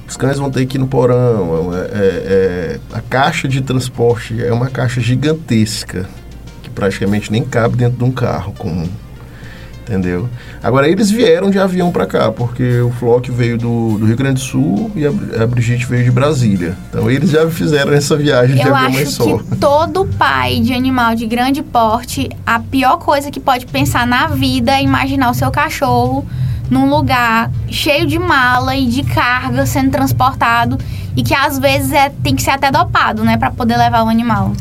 os 0.07 0.15
cães 0.15 0.37
vão 0.37 0.51
ter 0.51 0.67
que 0.67 0.77
ir 0.77 0.79
no 0.79 0.87
porão. 0.87 1.73
É, 1.73 1.79
é, 1.79 1.89
é, 1.91 2.79
a 2.93 3.01
caixa 3.01 3.47
de 3.47 3.61
transporte 3.61 4.39
é 4.39 4.53
uma 4.53 4.69
caixa 4.69 5.01
gigantesca, 5.01 6.07
que 6.61 6.69
praticamente 6.69 7.31
nem 7.31 7.43
cabe 7.43 7.75
dentro 7.75 7.97
de 7.97 8.03
um 8.03 8.11
carro 8.11 8.53
comum 8.53 8.87
entendeu? 9.89 10.29
Agora, 10.61 10.87
eles 10.87 11.09
vieram 11.09 11.49
de 11.49 11.57
avião 11.57 11.91
para 11.91 12.05
cá, 12.05 12.31
porque 12.31 12.79
o 12.81 12.91
Flock 12.91 13.31
veio 13.31 13.57
do, 13.57 13.97
do, 13.97 14.05
Rio 14.05 14.15
Grande 14.15 14.35
do 14.35 14.39
Sul 14.39 14.91
e 14.95 15.05
a, 15.05 15.09
a 15.09 15.47
Brigitte 15.47 15.85
veio 15.87 16.03
de 16.03 16.11
Brasília. 16.11 16.77
Então, 16.89 17.09
eles 17.09 17.31
já 17.31 17.49
fizeram 17.49 17.91
essa 17.91 18.15
viagem 18.15 18.55
de 18.55 18.61
Eu 18.61 18.75
avião 18.75 18.91
mais 18.91 19.09
só. 19.09 19.27
Eu 19.27 19.35
acho 19.37 19.45
que 19.45 19.55
todo 19.57 20.05
pai 20.17 20.59
de 20.59 20.73
animal 20.73 21.15
de 21.15 21.25
grande 21.25 21.63
porte, 21.63 22.29
a 22.45 22.59
pior 22.59 22.97
coisa 22.97 23.31
que 23.31 23.39
pode 23.39 23.65
pensar 23.65 24.05
na 24.05 24.27
vida 24.27 24.71
é 24.73 24.83
imaginar 24.83 25.31
o 25.31 25.33
seu 25.33 25.49
cachorro 25.49 26.25
num 26.69 26.87
lugar 26.87 27.51
cheio 27.67 28.05
de 28.05 28.19
mala 28.19 28.75
e 28.75 28.85
de 28.85 29.03
carga 29.03 29.65
sendo 29.65 29.89
transportado 29.89 30.77
e 31.15 31.23
que 31.23 31.33
às 31.33 31.57
vezes 31.57 31.91
é, 31.91 32.09
tem 32.23 32.35
que 32.35 32.41
ser 32.41 32.51
até 32.51 32.71
dopado, 32.71 33.23
né, 33.23 33.37
para 33.37 33.49
poder 33.51 33.75
levar 33.75 34.03
o 34.03 34.07
animal. 34.07 34.53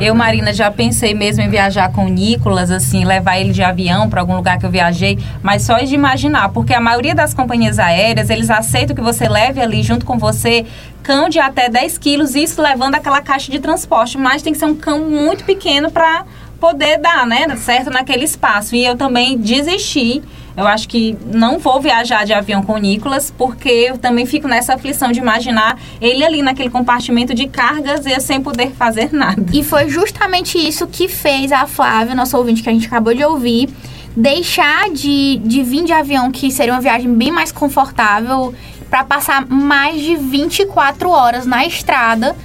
Eu, 0.00 0.14
Marina, 0.14 0.50
já 0.50 0.70
pensei 0.70 1.12
mesmo 1.12 1.42
em 1.42 1.50
viajar 1.50 1.92
com 1.92 2.06
o 2.06 2.08
Nicolas, 2.08 2.70
assim, 2.70 3.04
levar 3.04 3.38
ele 3.38 3.52
de 3.52 3.62
avião 3.62 4.08
para 4.08 4.22
algum 4.22 4.34
lugar 4.34 4.58
que 4.58 4.64
eu 4.64 4.70
viajei, 4.70 5.18
mas 5.42 5.60
só 5.60 5.76
de 5.76 5.94
imaginar, 5.94 6.48
porque 6.48 6.72
a 6.72 6.80
maioria 6.80 7.14
das 7.14 7.34
companhias 7.34 7.78
aéreas, 7.78 8.30
eles 8.30 8.48
aceitam 8.48 8.96
que 8.96 9.02
você 9.02 9.28
leve 9.28 9.60
ali 9.60 9.82
junto 9.82 10.06
com 10.06 10.16
você 10.16 10.64
cão 11.02 11.28
de 11.28 11.38
até 11.38 11.68
10 11.68 11.98
quilos, 11.98 12.34
isso 12.34 12.62
levando 12.62 12.94
aquela 12.94 13.20
caixa 13.20 13.52
de 13.52 13.58
transporte, 13.60 14.16
mas 14.16 14.40
tem 14.40 14.54
que 14.54 14.58
ser 14.58 14.64
um 14.64 14.74
cão 14.74 15.00
muito 15.00 15.44
pequeno 15.44 15.90
para 15.90 16.24
poder 16.58 16.96
dar, 16.96 17.26
né, 17.26 17.54
certo 17.56 17.90
naquele 17.90 18.24
espaço. 18.24 18.74
E 18.74 18.82
eu 18.82 18.96
também 18.96 19.36
desisti 19.36 20.22
eu 20.56 20.66
acho 20.66 20.88
que 20.88 21.16
não 21.32 21.58
vou 21.58 21.80
viajar 21.80 22.24
de 22.24 22.32
avião 22.32 22.62
com 22.62 22.74
o 22.74 22.78
Nicolas, 22.78 23.32
porque 23.36 23.68
eu 23.68 23.98
também 23.98 24.26
fico 24.26 24.48
nessa 24.48 24.74
aflição 24.74 25.12
de 25.12 25.18
imaginar 25.18 25.78
ele 26.00 26.24
ali 26.24 26.42
naquele 26.42 26.70
compartimento 26.70 27.34
de 27.34 27.46
cargas 27.46 28.04
e 28.06 28.12
eu 28.12 28.20
sem 28.20 28.40
poder 28.40 28.72
fazer 28.72 29.12
nada. 29.14 29.44
E 29.52 29.62
foi 29.62 29.88
justamente 29.88 30.58
isso 30.58 30.86
que 30.86 31.08
fez 31.08 31.52
a 31.52 31.66
Flávia, 31.66 32.14
nosso 32.14 32.36
ouvinte 32.36 32.62
que 32.62 32.68
a 32.68 32.72
gente 32.72 32.86
acabou 32.86 33.14
de 33.14 33.24
ouvir, 33.24 33.68
deixar 34.16 34.90
de, 34.90 35.40
de 35.44 35.62
vir 35.62 35.84
de 35.84 35.92
avião, 35.92 36.30
que 36.30 36.50
seria 36.50 36.72
uma 36.72 36.80
viagem 36.80 37.12
bem 37.14 37.30
mais 37.30 37.52
confortável, 37.52 38.54
para 38.90 39.04
passar 39.04 39.46
mais 39.46 40.00
de 40.00 40.16
24 40.16 41.08
horas 41.08 41.46
na 41.46 41.64
estrada, 41.64 42.36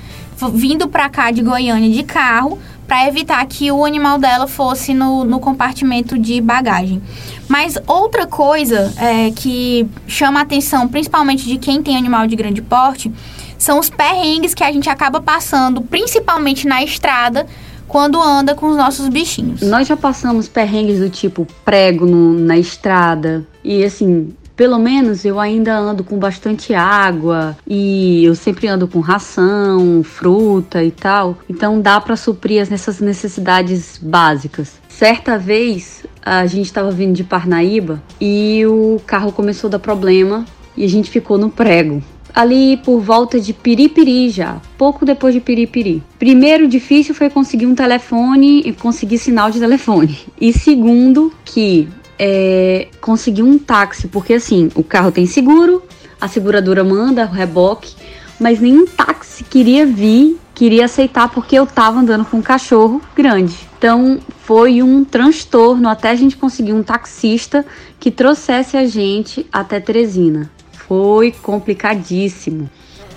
vindo 0.53 0.87
para 0.87 1.09
cá 1.09 1.31
de 1.31 1.41
Goiânia 1.41 1.89
de 1.89 2.03
carro, 2.03 2.59
para 2.87 3.07
evitar 3.07 3.45
que 3.45 3.71
o 3.71 3.83
animal 3.83 4.17
dela 4.17 4.47
fosse 4.47 4.93
no, 4.93 5.23
no 5.23 5.39
compartimento 5.39 6.17
de 6.17 6.39
bagagem. 6.39 7.01
Mas 7.47 7.77
outra 7.87 8.25
coisa 8.25 8.93
é, 8.97 9.31
que 9.31 9.87
chama 10.07 10.39
a 10.39 10.43
atenção, 10.43 10.87
principalmente 10.87 11.45
de 11.45 11.57
quem 11.57 11.81
tem 11.81 11.97
animal 11.97 12.27
de 12.27 12.35
grande 12.35 12.61
porte, 12.61 13.11
são 13.57 13.79
os 13.79 13.89
perrengues 13.89 14.53
que 14.53 14.63
a 14.63 14.71
gente 14.71 14.89
acaba 14.89 15.21
passando, 15.21 15.81
principalmente 15.81 16.67
na 16.67 16.83
estrada, 16.83 17.45
quando 17.87 18.21
anda 18.21 18.55
com 18.55 18.67
os 18.67 18.77
nossos 18.77 19.07
bichinhos. 19.09 19.61
Nós 19.61 19.87
já 19.87 19.95
passamos 19.95 20.47
perrengues 20.47 20.99
do 20.99 21.09
tipo 21.09 21.47
prego 21.63 22.05
no, 22.05 22.33
na 22.33 22.57
estrada 22.57 23.45
e 23.63 23.83
assim. 23.83 24.33
Pelo 24.55 24.79
menos 24.79 25.25
eu 25.25 25.39
ainda 25.39 25.75
ando 25.77 26.03
com 26.03 26.17
bastante 26.17 26.73
água 26.73 27.57
e 27.67 28.23
eu 28.23 28.35
sempre 28.35 28.67
ando 28.67 28.87
com 28.87 28.99
ração, 28.99 30.01
fruta 30.03 30.83
e 30.83 30.91
tal. 30.91 31.37
Então 31.49 31.81
dá 31.81 31.99
para 31.99 32.15
suprir 32.15 32.61
essas 32.61 32.99
necessidades 33.01 33.99
básicas. 34.01 34.79
Certa 34.87 35.37
vez 35.37 36.05
a 36.25 36.45
gente 36.45 36.65
estava 36.65 36.89
vindo 36.89 37.13
de 37.13 37.23
Parnaíba 37.23 38.01
e 38.19 38.65
o 38.65 39.01
carro 39.05 39.31
começou 39.31 39.67
a 39.67 39.71
dar 39.71 39.79
problema 39.79 40.45
e 40.77 40.85
a 40.85 40.89
gente 40.89 41.09
ficou 41.09 41.37
no 41.37 41.49
prego 41.49 42.01
ali 42.35 42.75
por 42.77 42.99
volta 42.99 43.39
de 43.39 43.53
Piripiri 43.53 44.29
já, 44.29 44.61
pouco 44.77 45.05
depois 45.05 45.33
de 45.33 45.39
Piripiri. 45.39 46.03
Primeiro, 46.19 46.67
difícil 46.67 47.15
foi 47.15 47.29
conseguir 47.29 47.65
um 47.65 47.73
telefone 47.73 48.61
e 48.65 48.73
conseguir 48.73 49.17
sinal 49.17 49.49
de 49.49 49.59
telefone. 49.59 50.19
E 50.39 50.51
segundo, 50.51 51.31
que 51.45 51.87
é, 52.17 52.87
conseguir 53.01 53.43
um 53.43 53.57
táxi, 53.57 54.07
porque 54.07 54.33
assim, 54.33 54.71
o 54.75 54.83
carro 54.83 55.11
tem 55.11 55.25
seguro, 55.25 55.83
a 56.19 56.27
seguradora 56.27 56.83
manda 56.83 57.25
o 57.25 57.31
reboque, 57.31 57.95
mas 58.39 58.59
nenhum 58.59 58.85
táxi 58.85 59.43
queria 59.43 59.85
vir, 59.85 60.39
queria 60.53 60.85
aceitar 60.85 61.29
porque 61.29 61.57
eu 61.57 61.65
tava 61.65 61.99
andando 61.99 62.25
com 62.25 62.37
um 62.37 62.41
cachorro 62.41 63.01
grande. 63.15 63.55
Então 63.77 64.19
foi 64.41 64.81
um 64.81 65.03
transtorno 65.03 65.87
até 65.89 66.09
a 66.09 66.15
gente 66.15 66.37
conseguir 66.37 66.73
um 66.73 66.83
taxista 66.83 67.65
que 67.99 68.11
trouxesse 68.11 68.77
a 68.77 68.85
gente 68.85 69.45
até 69.51 69.79
Teresina 69.79 70.51
foi 70.87 71.31
complicadíssimo. 71.31 72.69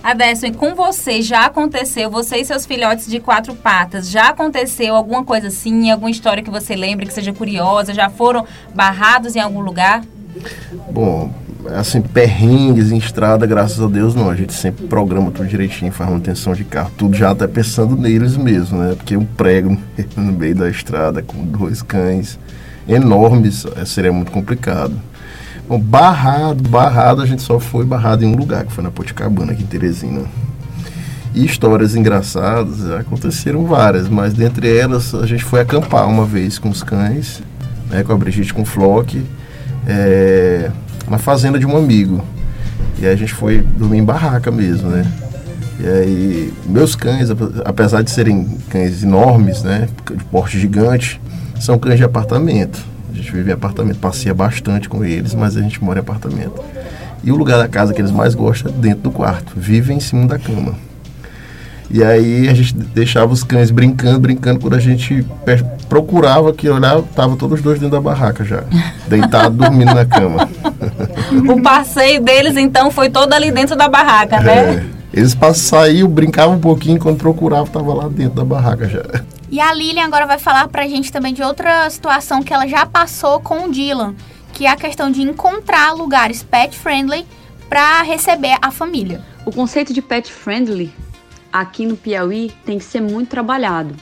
Adesso, 0.02 0.46
e 0.46 0.52
com 0.52 0.74
você 0.74 1.20
já 1.20 1.46
aconteceu, 1.46 2.10
você 2.10 2.36
e 2.36 2.44
seus 2.44 2.64
filhotes 2.64 3.06
de 3.08 3.20
quatro 3.20 3.54
patas, 3.54 4.08
já 4.08 4.28
aconteceu 4.28 4.94
alguma 4.94 5.24
coisa 5.24 5.48
assim, 5.48 5.90
alguma 5.90 6.10
história 6.10 6.42
que 6.42 6.50
você 6.50 6.76
lembre 6.76 7.06
que 7.06 7.12
seja 7.12 7.32
curiosa, 7.32 7.92
já 7.92 8.08
foram 8.08 8.46
barrados 8.74 9.36
em 9.36 9.40
algum 9.40 9.60
lugar? 9.60 10.02
Bom, 10.90 11.32
assim, 11.74 12.00
perrengues 12.00 12.92
em 12.92 12.98
estrada, 12.98 13.46
graças 13.46 13.80
a 13.80 13.86
Deus 13.86 14.14
não. 14.14 14.30
A 14.30 14.36
gente 14.36 14.52
sempre 14.52 14.86
programa 14.86 15.30
tudo 15.30 15.48
direitinho, 15.48 15.92
faz 15.92 16.08
manutenção 16.08 16.54
de 16.54 16.64
carro, 16.64 16.90
tudo 16.96 17.16
já 17.16 17.30
até 17.30 17.46
pensando 17.46 17.96
neles 17.96 18.36
mesmo, 18.36 18.78
né? 18.78 18.94
Porque 18.94 19.16
um 19.16 19.24
prego 19.24 19.76
no 20.16 20.32
meio 20.32 20.54
da 20.54 20.68
estrada 20.68 21.22
com 21.22 21.44
dois 21.44 21.82
cães 21.82 22.38
enormes 22.88 23.66
é, 23.76 23.84
seria 23.84 24.12
muito 24.12 24.30
complicado. 24.30 24.94
Barrado, 25.76 26.66
barrado, 26.66 27.20
a 27.20 27.26
gente 27.26 27.42
só 27.42 27.60
foi 27.60 27.84
barrado 27.84 28.24
em 28.24 28.28
um 28.28 28.34
lugar, 28.34 28.64
que 28.64 28.72
foi 28.72 28.82
na 28.82 28.90
Poticabana, 28.90 29.52
aqui 29.52 29.62
em 29.62 29.66
Teresina. 29.66 30.22
E 31.34 31.44
histórias 31.44 31.94
engraçadas 31.94 32.90
aconteceram 32.90 33.66
várias, 33.66 34.08
mas 34.08 34.32
dentre 34.32 34.74
elas 34.74 35.14
a 35.14 35.26
gente 35.26 35.44
foi 35.44 35.60
acampar 35.60 36.08
uma 36.08 36.24
vez 36.24 36.58
com 36.58 36.70
os 36.70 36.82
cães, 36.82 37.42
né, 37.90 38.02
com 38.02 38.12
a 38.12 38.16
Brigitte 38.16 38.54
com 38.54 38.62
o 38.62 38.64
Flock, 38.64 39.22
é, 39.86 40.70
na 41.06 41.18
fazenda 41.18 41.58
de 41.58 41.66
um 41.66 41.76
amigo. 41.76 42.24
E 42.98 43.06
aí 43.06 43.12
a 43.12 43.16
gente 43.16 43.34
foi 43.34 43.60
dormir 43.60 43.98
em 43.98 44.04
barraca 44.04 44.50
mesmo, 44.50 44.88
né? 44.88 45.06
E 45.78 45.86
aí, 45.86 46.52
meus 46.66 46.96
cães, 46.96 47.28
apesar 47.64 48.02
de 48.02 48.10
serem 48.10 48.58
cães 48.70 49.02
enormes, 49.02 49.62
né, 49.62 49.86
de 50.16 50.24
porte 50.24 50.58
gigante, 50.58 51.20
são 51.60 51.78
cães 51.78 51.98
de 51.98 52.04
apartamento 52.04 52.84
gente 53.14 53.32
vive 53.32 53.50
em 53.50 53.54
apartamento, 53.54 53.98
passeia 53.98 54.34
bastante 54.34 54.88
com 54.88 55.04
eles, 55.04 55.34
mas 55.34 55.56
a 55.56 55.60
gente 55.60 55.82
mora 55.82 55.98
em 55.98 56.02
apartamento. 56.02 56.62
E 57.22 57.32
o 57.32 57.36
lugar 57.36 57.58
da 57.58 57.68
casa 57.68 57.92
que 57.92 58.00
eles 58.00 58.10
mais 58.10 58.34
gostam 58.34 58.72
é 58.72 58.74
dentro 58.74 59.02
do 59.02 59.10
quarto, 59.10 59.52
vive 59.56 59.92
em 59.92 60.00
cima 60.00 60.26
da 60.26 60.38
cama. 60.38 60.74
E 61.90 62.04
aí 62.04 62.48
a 62.48 62.54
gente 62.54 62.74
deixava 62.74 63.32
os 63.32 63.42
cães 63.42 63.70
brincando, 63.70 64.20
brincando, 64.20 64.60
quando 64.60 64.74
a 64.74 64.78
gente 64.78 65.26
procurava 65.88 66.52
que 66.52 66.68
olhava, 66.68 67.02
tava 67.14 67.34
todos 67.34 67.58
os 67.58 67.64
dois 67.64 67.78
dentro 67.78 67.96
da 67.96 68.00
barraca 68.00 68.44
já, 68.44 68.62
deitado, 69.08 69.56
dormindo 69.56 69.94
na 69.94 70.04
cama. 70.04 70.48
O 71.50 71.62
passeio 71.62 72.22
deles 72.22 72.56
então 72.58 72.90
foi 72.90 73.08
todo 73.08 73.32
ali 73.32 73.50
dentro 73.50 73.74
da 73.74 73.88
barraca, 73.88 74.38
né? 74.40 74.84
É. 74.84 74.98
Eles 75.14 75.36
saíam, 75.54 76.08
brincavam 76.08 76.56
um 76.56 76.60
pouquinho, 76.60 76.98
quando 76.98 77.16
procuravam, 77.16 77.66
tava 77.66 77.94
lá 77.94 78.08
dentro 78.08 78.34
da 78.34 78.44
barraca 78.44 78.86
já. 78.86 79.02
E 79.50 79.60
a 79.60 79.72
Lilian 79.72 80.04
agora 80.04 80.26
vai 80.26 80.38
falar 80.38 80.68
pra 80.68 80.86
gente 80.86 81.10
também 81.10 81.32
de 81.32 81.42
outra 81.42 81.88
situação 81.88 82.42
que 82.42 82.52
ela 82.52 82.66
já 82.66 82.84
passou 82.84 83.40
com 83.40 83.64
o 83.64 83.70
Dylan, 83.70 84.14
que 84.52 84.66
é 84.66 84.70
a 84.70 84.76
questão 84.76 85.10
de 85.10 85.22
encontrar 85.22 85.92
lugares 85.92 86.42
pet 86.42 86.76
friendly 86.76 87.26
para 87.66 88.02
receber 88.02 88.58
a 88.60 88.70
família. 88.70 89.24
O 89.46 89.50
conceito 89.50 89.94
de 89.94 90.02
pet 90.02 90.30
friendly 90.30 90.92
aqui 91.50 91.86
no 91.86 91.96
Piauí 91.96 92.52
tem 92.66 92.78
que 92.78 92.84
ser 92.84 93.00
muito 93.00 93.30
trabalhado, 93.30 93.94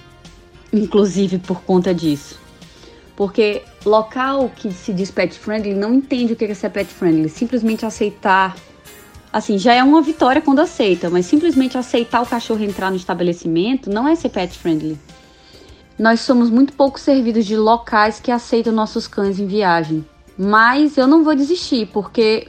inclusive 0.72 1.38
por 1.38 1.62
conta 1.62 1.94
disso. 1.94 2.40
Porque 3.14 3.62
local 3.84 4.50
que 4.54 4.72
se 4.72 4.92
diz 4.92 5.12
pet 5.12 5.38
friendly 5.38 5.74
não 5.74 5.94
entende 5.94 6.32
o 6.32 6.36
que 6.36 6.44
é 6.44 6.54
ser 6.54 6.70
pet 6.70 6.92
friendly, 6.92 7.28
simplesmente 7.28 7.86
aceitar 7.86 8.56
assim, 9.32 9.58
já 9.58 9.74
é 9.74 9.84
uma 9.84 10.02
vitória 10.02 10.42
quando 10.42 10.60
aceita, 10.60 11.08
mas 11.08 11.26
simplesmente 11.26 11.78
aceitar 11.78 12.22
o 12.22 12.26
cachorro 12.26 12.64
entrar 12.64 12.90
no 12.90 12.96
estabelecimento 12.96 13.90
não 13.90 14.08
é 14.08 14.16
ser 14.16 14.30
pet 14.30 14.58
friendly. 14.58 14.98
Nós 15.98 16.20
somos 16.20 16.50
muito 16.50 16.74
pouco 16.74 17.00
servidos 17.00 17.46
de 17.46 17.56
locais 17.56 18.20
que 18.20 18.30
aceitam 18.30 18.72
nossos 18.72 19.06
cães 19.06 19.38
em 19.38 19.46
viagem. 19.46 20.04
Mas 20.36 20.98
eu 20.98 21.06
não 21.06 21.24
vou 21.24 21.34
desistir, 21.34 21.86
porque 21.86 22.48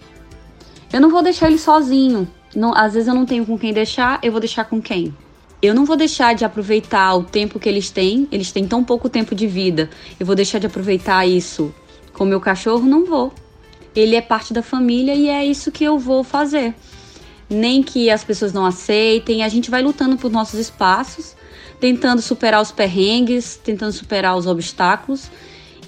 eu 0.91 0.99
não 0.99 1.09
vou 1.09 1.23
deixar 1.23 1.47
ele 1.47 1.57
sozinho. 1.57 2.27
Não, 2.53 2.73
às 2.75 2.93
vezes 2.93 3.07
eu 3.07 3.15
não 3.15 3.25
tenho 3.25 3.45
com 3.45 3.57
quem 3.57 3.71
deixar, 3.71 4.19
eu 4.21 4.31
vou 4.31 4.41
deixar 4.41 4.65
com 4.65 4.81
quem? 4.81 5.15
Eu 5.61 5.73
não 5.73 5.85
vou 5.85 5.95
deixar 5.95 6.35
de 6.35 6.43
aproveitar 6.43 7.15
o 7.15 7.23
tempo 7.23 7.57
que 7.57 7.69
eles 7.69 7.89
têm, 7.89 8.27
eles 8.31 8.51
têm 8.51 8.67
tão 8.67 8.83
pouco 8.83 9.07
tempo 9.07 9.33
de 9.33 9.47
vida. 9.47 9.89
Eu 10.19 10.25
vou 10.25 10.35
deixar 10.35 10.59
de 10.59 10.67
aproveitar 10.67 11.25
isso 11.25 11.73
com 12.13 12.25
meu 12.25 12.41
cachorro? 12.41 12.85
Não 12.85 13.05
vou. 13.05 13.31
Ele 13.95 14.15
é 14.15 14.21
parte 14.21 14.53
da 14.53 14.61
família 14.61 15.15
e 15.15 15.29
é 15.29 15.45
isso 15.45 15.71
que 15.71 15.85
eu 15.85 15.97
vou 15.97 16.21
fazer. 16.23 16.75
Nem 17.49 17.81
que 17.81 18.09
as 18.09 18.25
pessoas 18.25 18.51
não 18.51 18.65
aceitem, 18.65 19.43
a 19.43 19.47
gente 19.47 19.71
vai 19.71 19.81
lutando 19.81 20.17
por 20.17 20.29
nossos 20.29 20.59
espaços 20.59 21.36
tentando 21.79 22.21
superar 22.21 22.61
os 22.61 22.71
perrengues, 22.71 23.59
tentando 23.63 23.91
superar 23.91 24.35
os 24.35 24.47
obstáculos. 24.47 25.29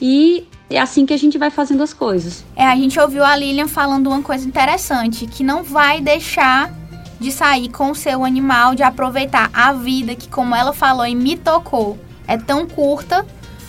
E 0.02 0.48
é 0.70 0.80
assim 0.80 1.06
que 1.06 1.14
a 1.14 1.18
gente 1.18 1.38
vai 1.38 1.50
fazendo 1.50 1.84
as 1.84 1.94
coisas. 1.94 2.46
É, 2.56 2.66
a 2.66 2.76
gente 2.76 3.00
ouviu 3.00 3.24
a 3.24 3.36
Lilian 3.36 3.68
falando 3.68 4.08
uma 4.08 4.22
coisa 4.22 4.48
interessante, 4.48 5.26
que 5.26 5.44
não 5.44 5.64
vai 5.64 6.00
deixar 6.00 6.74
de 7.20 7.32
sair 7.32 7.70
com 7.70 7.92
o 7.92 7.96
seu 7.96 8.24
animal, 8.24 8.76
de 8.76 8.84
aproveitar 8.84 9.50
a 9.54 9.74
vida 9.74 10.16
que, 10.16 10.30
como 10.30 10.56
ela 10.56 10.72
falou 10.72 11.06
e 11.06 11.16
me 11.16 11.36
tocou, 11.36 11.98
é 12.28 12.38
tão 12.38 12.66
curta 12.66 13.26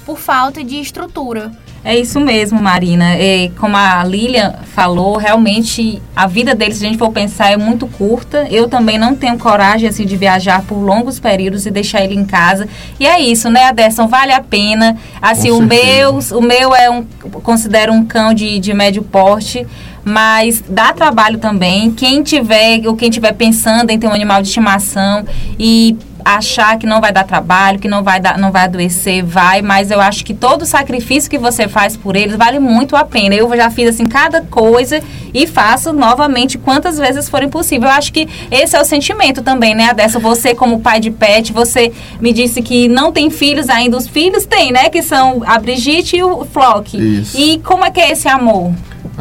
por 0.07 0.19
falta 0.19 0.63
de 0.63 0.77
estrutura. 0.77 1.51
É 1.83 1.99
isso 1.99 2.21
mesmo, 2.21 2.61
Marina. 2.61 3.15
É, 3.15 3.51
como 3.59 3.75
a 3.75 4.05
Lilian 4.05 4.53
falou, 4.75 5.17
realmente 5.17 6.01
a 6.15 6.27
vida 6.27 6.55
deles, 6.55 6.77
se 6.77 6.85
a 6.85 6.89
gente 6.89 6.99
for 6.99 7.11
pensar, 7.11 7.51
é 7.51 7.57
muito 7.57 7.87
curta. 7.87 8.47
Eu 8.51 8.69
também 8.69 8.99
não 8.99 9.15
tenho 9.15 9.39
coragem 9.39 9.89
assim 9.89 10.05
de 10.05 10.15
viajar 10.17 10.63
por 10.63 10.77
longos 10.77 11.19
períodos 11.19 11.65
e 11.65 11.71
deixar 11.71 12.05
ele 12.05 12.15
em 12.15 12.25
casa. 12.25 12.69
E 12.99 13.07
é 13.07 13.19
isso, 13.19 13.49
né, 13.49 13.65
Aderson? 13.65 14.07
Vale 14.07 14.33
a 14.33 14.43
pena. 14.43 14.97
Assim, 15.23 15.51
o 15.51 15.63
meu, 15.63 16.19
o 16.33 16.43
meu 16.43 16.75
é 16.75 16.91
um 16.91 17.03
considero 17.43 17.93
um 17.93 18.05
cão 18.05 18.35
de, 18.35 18.59
de 18.59 18.75
médio 18.75 19.03
porte 19.03 19.67
mas 20.03 20.65
dá 20.67 20.93
trabalho 20.95 21.39
também. 21.39 21.91
Quem 21.91 22.23
tiver 22.23 22.87
ou 22.87 22.97
quem 22.97 23.11
tiver 23.11 23.33
pensando 23.33 23.91
em 23.91 23.99
ter 23.99 24.07
um 24.07 24.13
animal 24.13 24.41
de 24.41 24.49
estimação 24.49 25.25
e 25.59 25.97
achar 26.25 26.79
que 26.79 26.87
não 26.87 27.01
vai 27.01 27.13
dar 27.13 27.25
trabalho, 27.25 27.79
que 27.79 27.89
não 27.89 28.03
vai 28.03 28.21
dar, 28.21 28.39
não 28.39 28.51
vai 28.51 28.65
adoecer, 28.65 29.25
vai, 29.25 29.63
mas 29.63 29.91
eu 29.91 30.01
acho 30.01 30.25
que 30.25 30.35
todo 30.35 30.63
o 30.63 30.67
sacrifício 30.67 31.31
que 31.31 31.39
você 31.39 31.69
faz 31.69 31.97
por 31.97 32.17
eles 32.17 32.37
vale 32.37 32.59
muito 32.59 32.97
a 32.97 33.05
pena. 33.05 33.35
Eu 33.35 33.55
já 33.57 33.71
fiz 33.71 33.89
assim 33.91 34.05
cada 34.05 34.43
coisa 34.43 35.01
e 35.33 35.47
faço 35.47 35.93
novamente 35.93 36.59
quantas 36.59 36.99
vezes 36.99 37.29
forem 37.29 37.49
possível. 37.49 37.89
Eu 37.89 37.95
acho 37.95 38.13
que 38.13 38.29
esse 38.51 38.77
é 38.77 38.81
o 38.81 38.85
sentimento 38.85 39.43
também, 39.43 39.75
né, 39.75 39.95
Dessa 39.95 40.19
você 40.19 40.55
como 40.55 40.81
pai 40.81 41.01
de 41.01 41.11
pet, 41.11 41.53
você 41.53 41.93
me 42.21 42.33
disse 42.33 42.63
que 42.63 42.89
não 42.89 43.13
tem 43.13 43.31
filhos 43.31 43.69
ainda, 43.69 43.97
os 43.97 44.07
filhos 44.07 44.47
têm, 44.47 44.73
né, 44.73 44.89
que 44.89 45.03
são 45.03 45.43
a 45.47 45.59
Brigitte 45.59 46.17
e 46.17 46.23
o 46.23 46.45
Flock. 46.45 46.97
Isso. 46.97 47.39
E 47.39 47.59
como 47.59 47.85
é 47.85 47.91
que 47.91 48.01
é 48.01 48.13
esse 48.13 48.29
amor? 48.29 48.73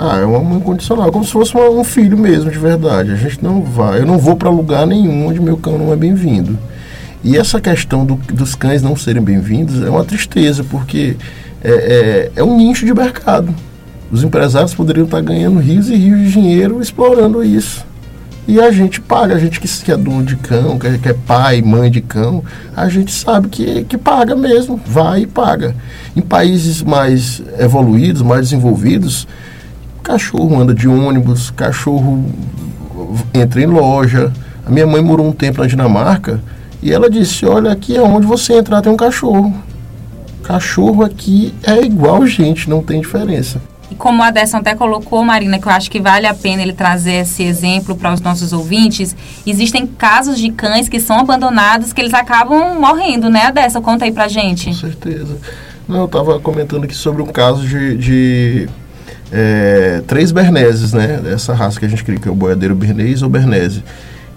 Ah, 0.02 0.18
é 0.18 0.26
um 0.26 0.36
amor 0.36 0.60
incondicional, 0.60 1.12
como 1.12 1.26
se 1.26 1.32
fosse 1.32 1.58
um 1.58 1.84
filho 1.84 2.18
mesmo, 2.18 2.50
de 2.50 2.58
verdade. 2.58 3.12
A 3.12 3.16
gente 3.16 3.44
não 3.44 3.62
vai, 3.62 4.00
eu 4.00 4.06
não 4.06 4.18
vou 4.18 4.36
para 4.36 4.50
lugar 4.50 4.88
nenhum 4.88 5.28
onde 5.28 5.42
meu 5.42 5.58
cão 5.58 5.78
não 5.78 5.92
é 5.92 5.96
bem-vindo. 5.96 6.58
E 7.24 7.38
essa 7.38 7.60
questão 7.60 8.06
do, 8.06 8.16
dos 8.16 8.56
cães 8.56 8.82
não 8.82 8.96
serem 8.96 9.22
bem-vindos 9.22 9.82
é 9.82 9.90
uma 9.90 10.06
tristeza, 10.06 10.64
porque 10.64 11.18
é, 11.62 11.70
é, 11.70 12.32
é 12.38 12.44
um 12.44 12.56
nicho 12.58 12.86
de 12.86 12.94
mercado. 12.94 13.54
Os 14.10 14.24
empresários 14.24 14.74
poderiam 14.74 15.06
estar 15.06 15.22
ganhando 15.22 15.60
rios 15.60 15.90
e 15.90 15.96
rios 15.96 16.20
de 16.20 16.32
dinheiro 16.32 16.82
explorando 16.82 17.44
isso. 17.44 17.86
E 18.48 18.60
a 18.60 18.72
gente 18.72 19.02
paga, 19.02 19.36
a 19.36 19.38
gente 19.38 19.60
que 19.60 19.92
é 19.92 19.98
dono 19.98 20.24
de 20.24 20.36
cão, 20.38 20.80
que 20.80 21.10
é 21.10 21.14
pai, 21.14 21.62
mãe 21.62 21.92
de 21.92 22.02
cão, 22.02 22.44
a 22.76 22.88
gente 22.88 23.12
sabe 23.12 23.50
que, 23.50 23.84
que 23.84 23.98
paga 23.98 24.36
mesmo, 24.36 24.80
vai 24.84 25.24
e 25.24 25.28
paga. 25.28 25.76
Em 26.16 26.22
países 26.22 26.82
mais 26.82 27.44
evoluídos, 27.60 28.22
mais 28.22 28.50
desenvolvidos, 28.50 29.28
cachorro 30.02 30.60
anda 30.60 30.74
de 30.74 30.88
ônibus, 30.88 31.52
cachorro 31.52 32.26
entra 33.34 33.62
em 33.62 33.68
loja. 33.68 34.32
A 34.66 34.72
minha 34.72 34.88
mãe 34.88 35.02
morou 35.02 35.28
um 35.28 35.34
tempo 35.34 35.62
na 35.62 35.68
Dinamarca 35.68 36.40
e 36.82 36.92
ela 36.92 37.10
disse: 37.10 37.46
Olha, 37.46 37.72
aqui 37.72 37.96
é 37.96 38.02
onde 38.02 38.26
você 38.26 38.54
entrar 38.54 38.82
tem 38.82 38.92
um 38.92 38.98
cachorro. 38.98 39.54
Cachorro 40.44 41.04
aqui 41.04 41.54
é 41.64 41.82
igual 41.84 42.26
gente, 42.26 42.70
não 42.70 42.82
tem 42.82 43.02
diferença. 43.02 43.62
E 43.92 43.96
como 43.96 44.22
a 44.22 44.30
Desson 44.30 44.58
até 44.58 44.76
colocou, 44.76 45.24
Marina, 45.24 45.60
que 45.60 45.68
eu 45.68 45.72
acho 45.72 45.90
que 45.90 46.00
vale 46.00 46.28
a 46.28 46.34
pena 46.34 46.62
ele 46.62 46.74
trazer 46.74 47.22
esse 47.22 47.44
exemplo 47.44 47.96
para 47.96 48.14
os 48.14 48.22
nossos 48.22 48.54
ouvintes, 48.54 49.16
existem 49.46 49.88
casos 49.88 50.40
de 50.40 50.52
cães 50.52 50.88
que 50.88 51.00
são 51.00 51.20
abandonados 51.20 51.92
que 51.92 52.00
eles 52.00 52.14
acabam 52.14 52.80
morrendo, 52.80 53.30
né, 53.30 53.48
Adessa? 53.48 53.82
Conta 53.82 54.06
aí 54.06 54.12
pra 54.12 54.28
gente. 54.28 54.68
Com 54.68 54.74
certeza. 54.74 55.38
Não, 55.88 56.02
eu 56.02 56.06
estava 56.06 56.40
comentando 56.40 56.84
aqui 56.84 56.94
sobre 56.94 57.24
um 57.24 57.28
caso 57.28 57.68
de, 57.68 57.98
de 57.98 58.70
é, 59.32 60.04
três 60.06 60.32
berneses, 60.32 60.94
né? 60.94 61.18
Dessa 61.18 61.54
raça 61.56 61.80
que 61.80 61.86
a 61.86 61.90
gente 61.90 62.04
cria, 62.04 62.20
que 62.20 62.28
é 62.28 62.32
o 62.32 62.36
boiadeiro 62.36 62.76
bernês 62.76 63.24
ou 63.24 63.30
bernese. 63.30 63.84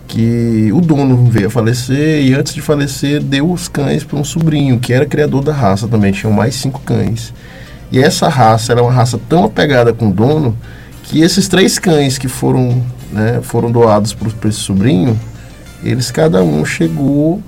Que 0.07 0.71
o 0.73 0.81
dono 0.81 1.27
veio 1.27 1.47
a 1.47 1.51
falecer 1.51 2.23
e 2.23 2.35
antes 2.35 2.53
de 2.53 2.61
falecer 2.61 3.23
deu 3.23 3.51
os 3.51 3.69
cães 3.69 4.05
para 4.05 4.19
um 4.19 4.25
sobrinho, 4.25 4.79
que 4.79 4.93
era 4.93 5.07
criador 5.07 5.43
da 5.43 5.53
raça 5.53 5.89
também, 5.89 6.13
tinham 6.13 6.33
mais 6.33 6.55
cinco 6.55 6.81
cães. 6.81 7.33
E 7.91 7.99
essa 7.99 8.29
raça 8.29 8.73
era 8.73 8.83
uma 8.83 8.93
raça 8.93 9.19
tão 9.29 9.45
apegada 9.45 9.93
com 9.93 10.09
o 10.09 10.13
dono 10.13 10.57
que 11.03 11.21
esses 11.21 11.49
três 11.49 11.79
cães 11.79 12.17
que 12.17 12.29
foram, 12.29 12.83
né, 13.11 13.41
foram 13.43 13.71
doados 13.71 14.15
para 14.15 14.49
esse 14.49 14.61
sobrinho, 14.61 15.19
eles 15.83 16.11
cada 16.11 16.43
um 16.43 16.65
chegou, 16.65 17.43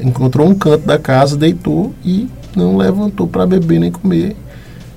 encontrou 0.00 0.48
um 0.48 0.54
canto 0.54 0.86
da 0.86 0.98
casa, 0.98 1.36
deitou 1.36 1.94
e 2.04 2.28
não 2.56 2.76
levantou 2.76 3.26
para 3.26 3.46
beber 3.46 3.78
nem 3.78 3.92
comer 3.92 4.36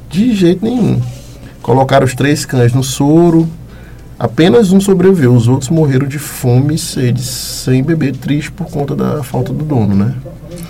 de 0.10 0.34
jeito 0.34 0.64
nenhum. 0.64 1.02
Colocaram 1.62 2.06
os 2.06 2.16
três 2.16 2.46
cães 2.46 2.74
no 2.74 2.84
soro, 2.84 3.48
Apenas 4.20 4.72
um 4.72 4.82
sobreviveu, 4.82 5.32
os 5.34 5.48
outros 5.48 5.70
morreram 5.70 6.08
de 6.08 6.18
fome 6.18 6.74
e 6.74 6.78
sede, 6.78 7.22
sem 7.22 7.84
beber, 7.84 8.16
triste 8.16 8.52
por 8.52 8.68
conta 8.68 8.96
da 8.96 9.24
falta 9.24 9.54
do 9.54 9.64
dono, 9.64 9.94
né? 9.94 10.16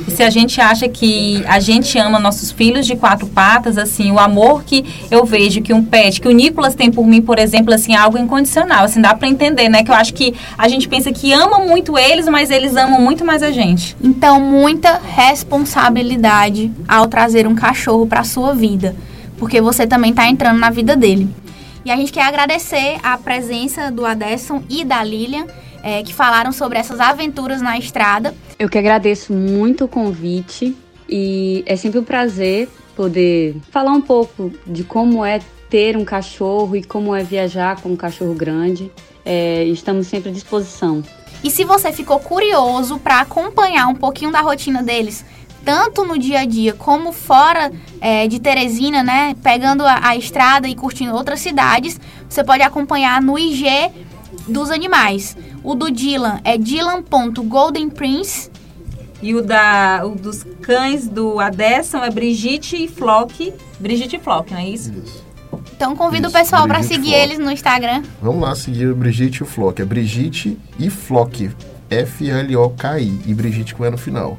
E 0.05 0.11
se 0.11 0.21
a 0.21 0.29
gente 0.29 0.59
acha 0.59 0.89
que 0.89 1.41
a 1.47 1.57
gente 1.59 1.97
ama 1.97 2.19
nossos 2.19 2.51
filhos 2.51 2.85
de 2.85 2.97
quatro 2.97 3.25
patas, 3.27 3.77
assim, 3.77 4.11
o 4.11 4.19
amor 4.19 4.63
que 4.63 4.83
eu 5.09 5.25
vejo 5.25 5.61
que 5.61 5.73
um 5.73 5.81
pet, 5.81 6.19
que 6.19 6.27
o 6.27 6.31
Nicolas 6.31 6.75
tem 6.75 6.91
por 6.91 7.07
mim, 7.07 7.21
por 7.21 7.39
exemplo, 7.39 7.73
assim, 7.73 7.93
é 7.93 7.97
algo 7.97 8.17
incondicional, 8.17 8.83
assim, 8.83 8.99
dá 8.99 9.15
para 9.15 9.29
entender, 9.29 9.69
né? 9.69 9.81
Que 9.81 9.91
eu 9.91 9.95
acho 9.95 10.13
que 10.13 10.33
a 10.57 10.67
gente 10.67 10.89
pensa 10.89 11.11
que 11.13 11.31
ama 11.31 11.59
muito 11.59 11.97
eles, 11.97 12.27
mas 12.27 12.51
eles 12.51 12.75
amam 12.75 12.99
muito 13.01 13.23
mais 13.23 13.41
a 13.41 13.51
gente. 13.51 13.95
Então, 14.03 14.41
muita 14.41 14.99
responsabilidade 15.05 16.69
ao 16.85 17.07
trazer 17.07 17.47
um 17.47 17.55
cachorro 17.55 18.05
para 18.05 18.25
sua 18.25 18.53
vida, 18.53 18.93
porque 19.37 19.61
você 19.61 19.87
também 19.87 20.11
está 20.11 20.27
entrando 20.27 20.59
na 20.59 20.69
vida 20.69 20.97
dele. 20.97 21.29
E 21.87 21.89
a 21.89 21.95
gente 21.95 22.11
quer 22.11 22.23
agradecer 22.23 22.97
a 23.01 23.17
presença 23.17 23.89
do 23.89 24.05
Adesson 24.05 24.61
e 24.69 24.83
da 24.83 25.01
Lilian, 25.01 25.47
é, 25.81 26.03
que 26.03 26.13
falaram 26.13 26.51
sobre 26.51 26.77
essas 26.77 26.99
aventuras 26.99 27.61
na 27.61 27.77
estrada. 27.77 28.35
Eu 28.59 28.67
que 28.67 28.77
agradeço 28.77 29.31
muito 29.31 29.85
o 29.85 29.87
convite 29.87 30.75
e 31.07 31.63
é 31.65 31.77
sempre 31.77 31.97
um 31.97 32.03
prazer 32.03 32.67
poder 32.93 33.55
falar 33.71 33.93
um 33.93 34.01
pouco 34.01 34.51
de 34.65 34.83
como 34.83 35.23
é 35.23 35.39
ter 35.69 35.95
um 35.95 36.03
cachorro 36.03 36.75
e 36.75 36.83
como 36.83 37.15
é 37.15 37.23
viajar 37.23 37.79
com 37.81 37.87
um 37.87 37.95
cachorro 37.95 38.33
grande. 38.33 38.91
É, 39.23 39.63
estamos 39.63 40.07
sempre 40.07 40.29
à 40.29 40.33
disposição. 40.33 41.01
E 41.41 41.49
se 41.49 41.63
você 41.63 41.93
ficou 41.93 42.19
curioso 42.19 42.99
para 42.99 43.21
acompanhar 43.21 43.87
um 43.87 43.95
pouquinho 43.95 44.29
da 44.33 44.41
rotina 44.41 44.83
deles, 44.83 45.23
tanto 45.67 46.05
no 46.05 46.17
dia 46.17 46.39
a 46.39 46.45
dia 46.45 46.71
como 46.71 47.11
fora 47.11 47.73
é, 47.99 48.25
de 48.25 48.39
Teresina, 48.39 49.03
né? 49.03 49.35
Pegando 49.43 49.85
a, 49.85 49.99
a, 50.01 50.15
estrada 50.15 50.65
e 50.65 50.73
curtindo 50.73 51.13
outras 51.13 51.41
cidades, 51.41 51.99
você 52.29 52.41
pode 52.41 52.63
acompanhar 52.63 53.21
no 53.21 53.37
IG 53.37 53.67
dos 54.47 54.71
animais. 54.71 55.35
O 55.61 55.75
do 55.75 55.91
Dylan 55.91 56.39
é 56.45 56.57
dylan.goldenprince. 56.57 58.49
E 59.21 59.35
o, 59.35 59.41
da, 59.41 60.03
o 60.05 60.15
dos 60.15 60.45
cães 60.61 61.05
do 61.05 61.37
Adesson 61.37 61.97
é 61.97 62.09
Brigitte 62.09 62.81
e 62.81 62.87
Flock. 62.87 63.53
Brigitte 63.77 64.15
e 64.15 64.19
Flock, 64.19 64.53
não 64.53 64.61
é 64.61 64.69
isso? 64.69 64.93
Isso. 65.03 65.21
Então 65.75 65.97
convido 65.97 66.29
isso, 66.29 66.37
o 66.37 66.39
pessoal 66.39 66.65
para 66.65 66.81
seguir 66.81 67.09
Flock. 67.09 67.23
eles 67.23 67.39
no 67.39 67.51
Instagram. 67.51 68.03
Vamos 68.21 68.41
lá 68.41 68.55
seguir 68.55 68.87
o 68.87 68.95
Brigitte 68.95 69.41
e 69.41 69.43
o 69.43 69.45
Flock. 69.45 69.81
É 69.81 69.85
Brigitte 69.85 70.57
e 70.79 70.89
Flock. 70.89 71.51
F-L-O-K-I. 71.89 73.21
E 73.25 73.33
Brigitte 73.33 73.75
com 73.75 73.85
E 73.85 73.89
no 73.89 73.97
final. 73.97 74.37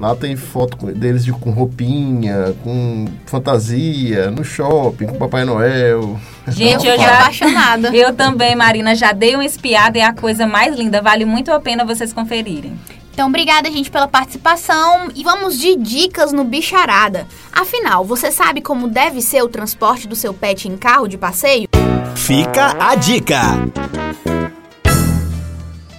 Lá 0.00 0.16
tem 0.16 0.34
foto 0.34 0.86
deles 0.86 1.22
de, 1.22 1.30
com 1.30 1.50
roupinha, 1.50 2.54
com 2.64 3.04
fantasia, 3.26 4.30
no 4.30 4.42
shopping, 4.42 5.04
com 5.04 5.18
Papai 5.18 5.44
Noel. 5.44 6.18
Gente, 6.48 6.86
eu 6.86 6.96
já 6.96 7.18
apaixonada. 7.18 7.88
Eu 7.94 8.14
também, 8.14 8.56
Marina, 8.56 8.94
já 8.94 9.12
dei 9.12 9.34
uma 9.34 9.44
espiada 9.44 9.98
e 9.98 10.00
é 10.00 10.06
a 10.06 10.14
coisa 10.14 10.46
mais 10.46 10.74
linda. 10.74 11.02
Vale 11.02 11.26
muito 11.26 11.52
a 11.52 11.60
pena 11.60 11.84
vocês 11.84 12.14
conferirem. 12.14 12.78
Então, 13.12 13.28
obrigada, 13.28 13.70
gente, 13.70 13.90
pela 13.90 14.08
participação. 14.08 15.08
E 15.14 15.22
vamos 15.22 15.58
de 15.58 15.76
dicas 15.76 16.32
no 16.32 16.44
Bicharada. 16.44 17.26
Afinal, 17.52 18.02
você 18.02 18.32
sabe 18.32 18.62
como 18.62 18.88
deve 18.88 19.20
ser 19.20 19.42
o 19.42 19.48
transporte 19.48 20.08
do 20.08 20.16
seu 20.16 20.32
pet 20.32 20.66
em 20.66 20.78
carro 20.78 21.06
de 21.08 21.18
passeio? 21.18 21.68
Fica 22.16 22.74
a 22.80 22.94
dica! 22.94 23.42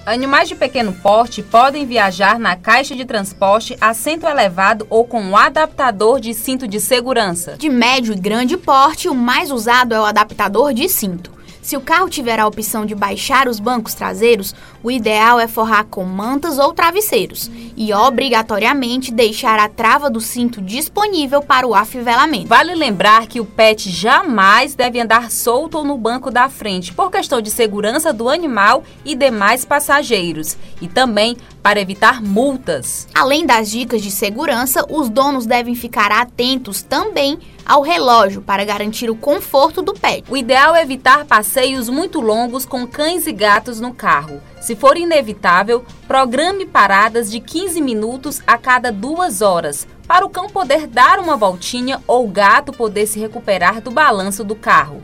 Animais 0.04 0.50
de 0.50 0.56
pequeno 0.56 0.94
porte 0.94 1.44
podem 1.44 1.86
viajar 1.86 2.40
na 2.40 2.56
caixa 2.56 2.96
de 2.96 3.06
transporte 3.06 3.78
assento 3.80 4.26
elevado 4.26 4.88
ou 4.90 5.06
com 5.06 5.22
um 5.22 5.38
adaptador 5.38 6.20
de 6.20 6.34
cinto 6.34 6.68
de 6.68 6.80
segurança. 6.80 7.56
De 7.56 7.70
médio 7.70 8.12
e 8.12 8.20
grande 8.20 8.58
porte, 8.58 9.08
o 9.08 9.14
mais 9.14 9.52
usado 9.52 9.94
é 9.94 10.00
o 10.00 10.06
adaptador 10.06 10.74
de 10.74 10.90
cinto. 10.90 11.32
Se 11.62 11.78
o 11.78 11.82
carro 11.82 12.10
tiver 12.10 12.40
a 12.40 12.48
opção 12.48 12.88
de 12.88 12.96
baixar 12.96 13.48
os 13.48 13.60
bancos 13.60 13.94
traseiros, 13.94 14.56
o 14.82 14.90
ideal 14.90 15.40
é 15.40 15.48
forrar 15.48 15.86
com 15.86 16.04
mantas 16.04 16.58
ou 16.58 16.74
travesseiros 16.74 17.52
e 17.78 17.94
obrigatoriamente 17.94 19.12
deixar 19.12 19.60
a 19.60 19.70
trava 19.70 20.10
do 20.10 20.20
cinto 20.20 20.60
disponível 20.60 21.42
para 21.42 21.68
o 21.68 21.76
afivelamento. 21.76 22.48
Vale 22.48 22.74
lembrar 22.74 23.28
que 23.28 23.40
o 23.40 23.46
pet 23.46 23.92
jamais 23.92 24.74
deve 24.74 25.00
andar 25.00 25.30
solto 25.30 25.78
ou 25.78 25.86
no 25.86 25.98
banco 25.98 26.32
da 26.32 26.50
frente, 26.50 26.94
por 26.94 27.12
questão 27.12 27.40
de 27.40 27.52
segurança 27.52 28.12
do 28.12 28.28
animal 28.28 28.84
e 29.06 29.16
demais 29.16 29.64
passageiros, 29.64 30.58
e 30.82 30.88
também 30.88 31.38
para 31.62 31.80
evitar 31.80 32.24
multas. 32.24 33.08
Além 33.14 33.46
das 33.46 33.70
dicas 33.70 34.02
de 34.02 34.10
segurança, 34.10 34.84
os 34.90 35.10
donos 35.10 35.46
devem 35.46 35.76
ficar 35.76 36.12
atentos 36.12 36.82
também 36.82 37.38
ao 37.66 37.82
relógio 37.82 38.42
para 38.42 38.66
garantir 38.66 39.10
o 39.10 39.16
conforto 39.16 39.82
do 39.82 39.94
pet. 39.94 40.24
O 40.30 40.38
ideal 40.38 40.76
é 40.76 40.82
evitar 40.82 41.26
passeios 41.26 41.90
muito 41.90 42.20
longos 42.20 42.66
com 42.66 42.88
cães 42.88 43.28
e 43.28 43.32
gatos 43.32 43.80
no 43.80 43.94
carro. 43.94 44.42
Se 44.62 44.76
for 44.76 44.98
inevitável, 44.98 45.84
programe 46.08 46.66
paradas 46.66 47.32
de 47.32 47.40
15 47.40 47.82
minutos 47.82 48.42
a 48.46 48.58
cada 48.58 48.92
duas 48.92 49.42
horas 49.42 49.88
para 50.08 50.26
o 50.26 50.30
cão 50.30 50.50
poder 50.50 50.88
dar 50.88 51.20
uma 51.20 51.38
voltinha 51.38 52.02
ou 52.06 52.26
o 52.26 52.30
gato 52.30 52.74
poder 52.74 53.08
se 53.08 53.20
recuperar 53.20 53.82
do 53.82 53.92
balanço 53.92 54.44
do 54.44 54.56
carro. 54.56 55.02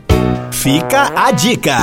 Fica 0.52 1.12
a 1.16 1.30
dica! 1.30 1.76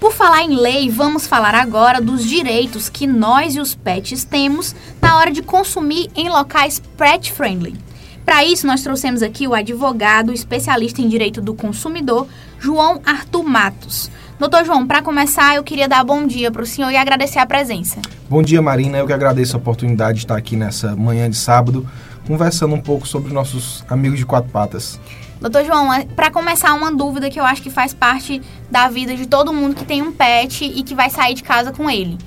Por 0.00 0.12
falar 0.12 0.42
em 0.42 0.56
lei, 0.56 0.88
vamos 0.88 1.26
falar 1.26 1.54
agora 1.54 2.00
dos 2.00 2.24
direitos 2.24 2.88
que 2.88 3.06
nós 3.06 3.56
e 3.56 3.60
os 3.60 3.74
pets 3.74 4.24
temos 4.24 4.74
na 5.02 5.18
hora 5.18 5.30
de 5.30 5.42
consumir 5.42 6.08
em 6.14 6.28
locais 6.28 6.80
pet 6.96 7.32
friendly. 7.32 7.87
Para 8.28 8.44
isso, 8.44 8.66
nós 8.66 8.82
trouxemos 8.82 9.22
aqui 9.22 9.48
o 9.48 9.54
advogado 9.54 10.34
especialista 10.34 11.00
em 11.00 11.08
direito 11.08 11.40
do 11.40 11.54
consumidor, 11.54 12.26
João 12.60 13.00
Arthur 13.02 13.42
Matos. 13.42 14.10
Doutor 14.38 14.66
João, 14.66 14.86
para 14.86 15.00
começar, 15.00 15.54
eu 15.54 15.64
queria 15.64 15.88
dar 15.88 16.04
bom 16.04 16.26
dia 16.26 16.50
para 16.50 16.60
o 16.60 16.66
senhor 16.66 16.90
e 16.90 16.96
agradecer 16.98 17.38
a 17.38 17.46
presença. 17.46 18.02
Bom 18.28 18.42
dia, 18.42 18.60
Marina. 18.60 18.98
Eu 18.98 19.06
que 19.06 19.14
agradeço 19.14 19.56
a 19.56 19.58
oportunidade 19.58 20.18
de 20.18 20.24
estar 20.26 20.36
aqui 20.36 20.56
nessa 20.56 20.94
manhã 20.94 21.30
de 21.30 21.38
sábado, 21.38 21.88
conversando 22.26 22.74
um 22.74 22.80
pouco 22.82 23.08
sobre 23.08 23.32
nossos 23.32 23.82
amigos 23.88 24.18
de 24.18 24.26
quatro 24.26 24.50
patas. 24.50 25.00
Doutor 25.40 25.64
João, 25.64 25.90
é, 25.90 26.04
para 26.04 26.30
começar, 26.30 26.74
uma 26.74 26.94
dúvida 26.94 27.30
que 27.30 27.40
eu 27.40 27.46
acho 27.46 27.62
que 27.62 27.70
faz 27.70 27.94
parte 27.94 28.42
da 28.70 28.90
vida 28.90 29.16
de 29.16 29.24
todo 29.24 29.54
mundo 29.54 29.74
que 29.74 29.86
tem 29.86 30.02
um 30.02 30.12
pet 30.12 30.66
e 30.66 30.82
que 30.82 30.94
vai 30.94 31.08
sair 31.08 31.32
de 31.32 31.42
casa 31.42 31.72
com 31.72 31.88
ele. 31.88 32.18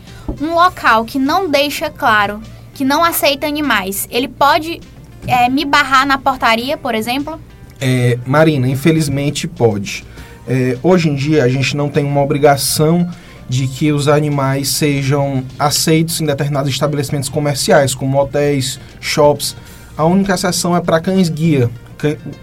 Um 0.42 0.56
local 0.56 1.06
que 1.06 1.20
não 1.20 1.48
deixa 1.48 1.92
claro 1.92 2.42
que 2.74 2.84
não 2.84 3.04
aceita 3.04 3.46
animais, 3.46 4.08
ele 4.10 4.28
pode 4.28 4.82
é, 5.28 5.50
me 5.50 5.66
barrar 5.66 6.06
na 6.06 6.18
portaria, 6.18 6.78
por 6.78 6.96
exemplo? 6.96 7.40
É, 7.80 8.18
Marina, 8.26 8.68
infelizmente 8.68 9.48
pode. 9.48 10.06
É, 10.48 10.78
hoje 10.82 11.10
em 11.10 11.16
dia 11.16 11.44
a 11.44 11.50
gente 11.50 11.76
não 11.76 11.90
tem 11.90 12.04
uma 12.04 12.22
obrigação 12.22 13.10
de 13.48 13.68
que 13.68 13.92
os 13.92 14.08
animais 14.08 14.70
sejam 14.70 15.44
aceitos 15.60 16.22
em 16.22 16.26
determinados 16.26 16.72
estabelecimentos 16.72 17.28
comerciais, 17.28 17.94
como 17.94 18.18
hotéis, 18.18 18.80
shops. 19.00 19.56
A 19.98 20.06
única 20.06 20.34
exceção 20.34 20.76
é 20.76 20.80
para 20.80 21.02
cães 21.02 21.28
guia. 21.30 21.70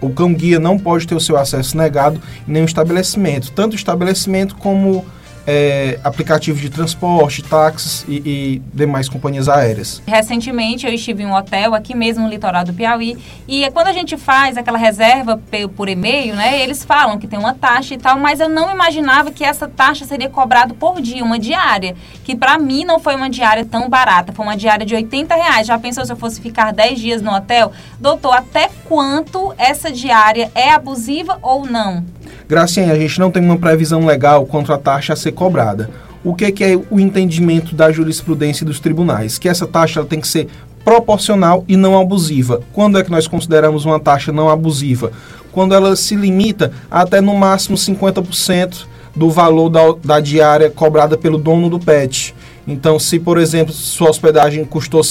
O 0.01 0.11
cão 0.11 0.33
guia 0.35 0.61
não 0.61 0.79
pode 0.79 1.07
ter 1.07 1.15
o 1.15 1.21
seu 1.21 1.37
acesso 1.37 1.77
negado 1.77 2.21
em 2.47 2.53
nenhum 2.53 2.67
estabelecimento, 2.67 3.51
tanto 3.53 3.75
estabelecimento 3.75 4.55
como 4.57 5.05
é, 5.51 5.99
aplicativos 6.05 6.61
de 6.61 6.69
transporte, 6.69 7.43
táxis 7.43 8.05
e, 8.07 8.17
e, 8.17 8.63
demais 8.75 9.09
companhias 9.09 9.49
aéreas. 9.49 10.03
Recentemente 10.07 10.87
eu 10.87 10.93
estive 10.93 11.23
em 11.23 11.27
um 11.27 11.35
hotel 11.35 11.75
aqui 11.75 11.97
mesmo 11.97 12.25
no 12.25 12.29
litoral 12.29 12.67
do 12.67 12.75
Piauí 12.75 13.17
e 13.49 13.71
quando 13.71 13.87
a 13.87 13.93
gente 13.95 14.19
faz 14.19 14.59
aquela 14.59 14.77
reserva 14.77 15.41
por 15.75 15.89
e-mail, 15.89 16.35
né, 16.35 16.61
eles 16.63 16.85
falam 16.85 17.19
que 17.19 17.27
tem 17.27 17.39
uma 17.39 17.55
taxa 17.55 17.95
e 17.95 17.97
tal, 17.97 18.19
mas 18.19 18.41
eu 18.41 18.49
não 18.49 18.71
imaginava 18.71 19.31
que 19.31 19.43
essa 19.43 19.67
taxa 19.67 20.05
seria 20.05 20.29
cobrada 20.29 20.75
por 20.75 21.01
dia, 21.01 21.25
uma 21.25 21.39
diária, 21.39 21.97
que 22.25 22.37
para 22.37 22.59
mim 22.59 22.85
não 22.85 23.01
foi 23.01 23.15
uma 23.15 23.31
diária 23.31 23.65
tão 23.65 23.89
barata, 23.89 24.35
foi 24.35 24.45
uma 24.45 24.57
diária 24.57 24.85
de 24.85 24.95
80 24.95 25.35
reais. 25.35 25.67
Já 25.67 25.79
pensou 25.79 26.05
se 26.05 26.13
eu 26.13 26.17
fosse 26.17 26.43
ficar 26.43 26.75
10 26.75 27.01
dias 27.01 27.23
no 27.23 27.33
hotel? 27.35 27.73
Doutor, 27.99 28.35
até 28.35 28.69
quanto 28.85 29.55
essa 29.57 29.91
diária 29.91 30.51
é 30.55 30.71
abusiva 30.73 31.39
ou 31.41 31.65
não? 31.65 32.05
Gracinha, 32.49 32.91
a 32.91 32.99
gente 32.99 33.21
não 33.21 33.31
tem 33.31 33.43
uma 33.43 33.59
previsão 33.59 34.07
legal 34.07 34.47
contra 34.47 34.77
a 34.77 34.79
taxa 34.79 35.13
a 35.13 35.17
ser 35.17 35.33
cobrada. 35.33 35.91
O 36.25 36.35
que 36.35 36.47
é, 36.47 36.51
que 36.51 36.65
é 36.65 36.75
o 36.91 36.99
entendimento 36.99 37.75
da 37.75 37.93
jurisprudência 37.93 38.65
dos 38.65 38.81
tribunais? 38.81 39.37
Que 39.37 39.51
essa 39.51 39.67
taxa 39.67 40.03
tem 40.03 40.19
que 40.19 40.27
ser 40.27 40.49
proporcional 40.83 41.63
e 41.69 41.77
não 41.77 42.01
abusiva. 42.01 42.63
Quando 42.73 42.99
é 42.99 43.05
que 43.05 43.11
nós 43.11 43.29
consideramos 43.29 43.85
uma 43.85 44.01
taxa 44.01 44.33
não 44.33 44.49
abusiva? 44.49 45.13
Quando 45.53 45.75
ela 45.75 45.95
se 45.95 46.17
limita 46.17 46.73
até 46.91 47.21
no 47.21 47.37
máximo 47.37 47.77
50% 47.77 48.87
do 49.15 49.29
valor 49.29 49.69
da, 49.69 49.81
da 50.03 50.21
diária 50.21 50.71
cobrada 50.71 51.19
pelo 51.19 51.37
dono 51.37 51.69
do 51.69 51.79
pet. 51.79 52.35
Então, 52.67 52.99
se 52.99 53.19
por 53.19 53.37
exemplo 53.37 53.75
sua 53.75 54.09
hospedagem 54.09 54.65
custou 54.65 55.03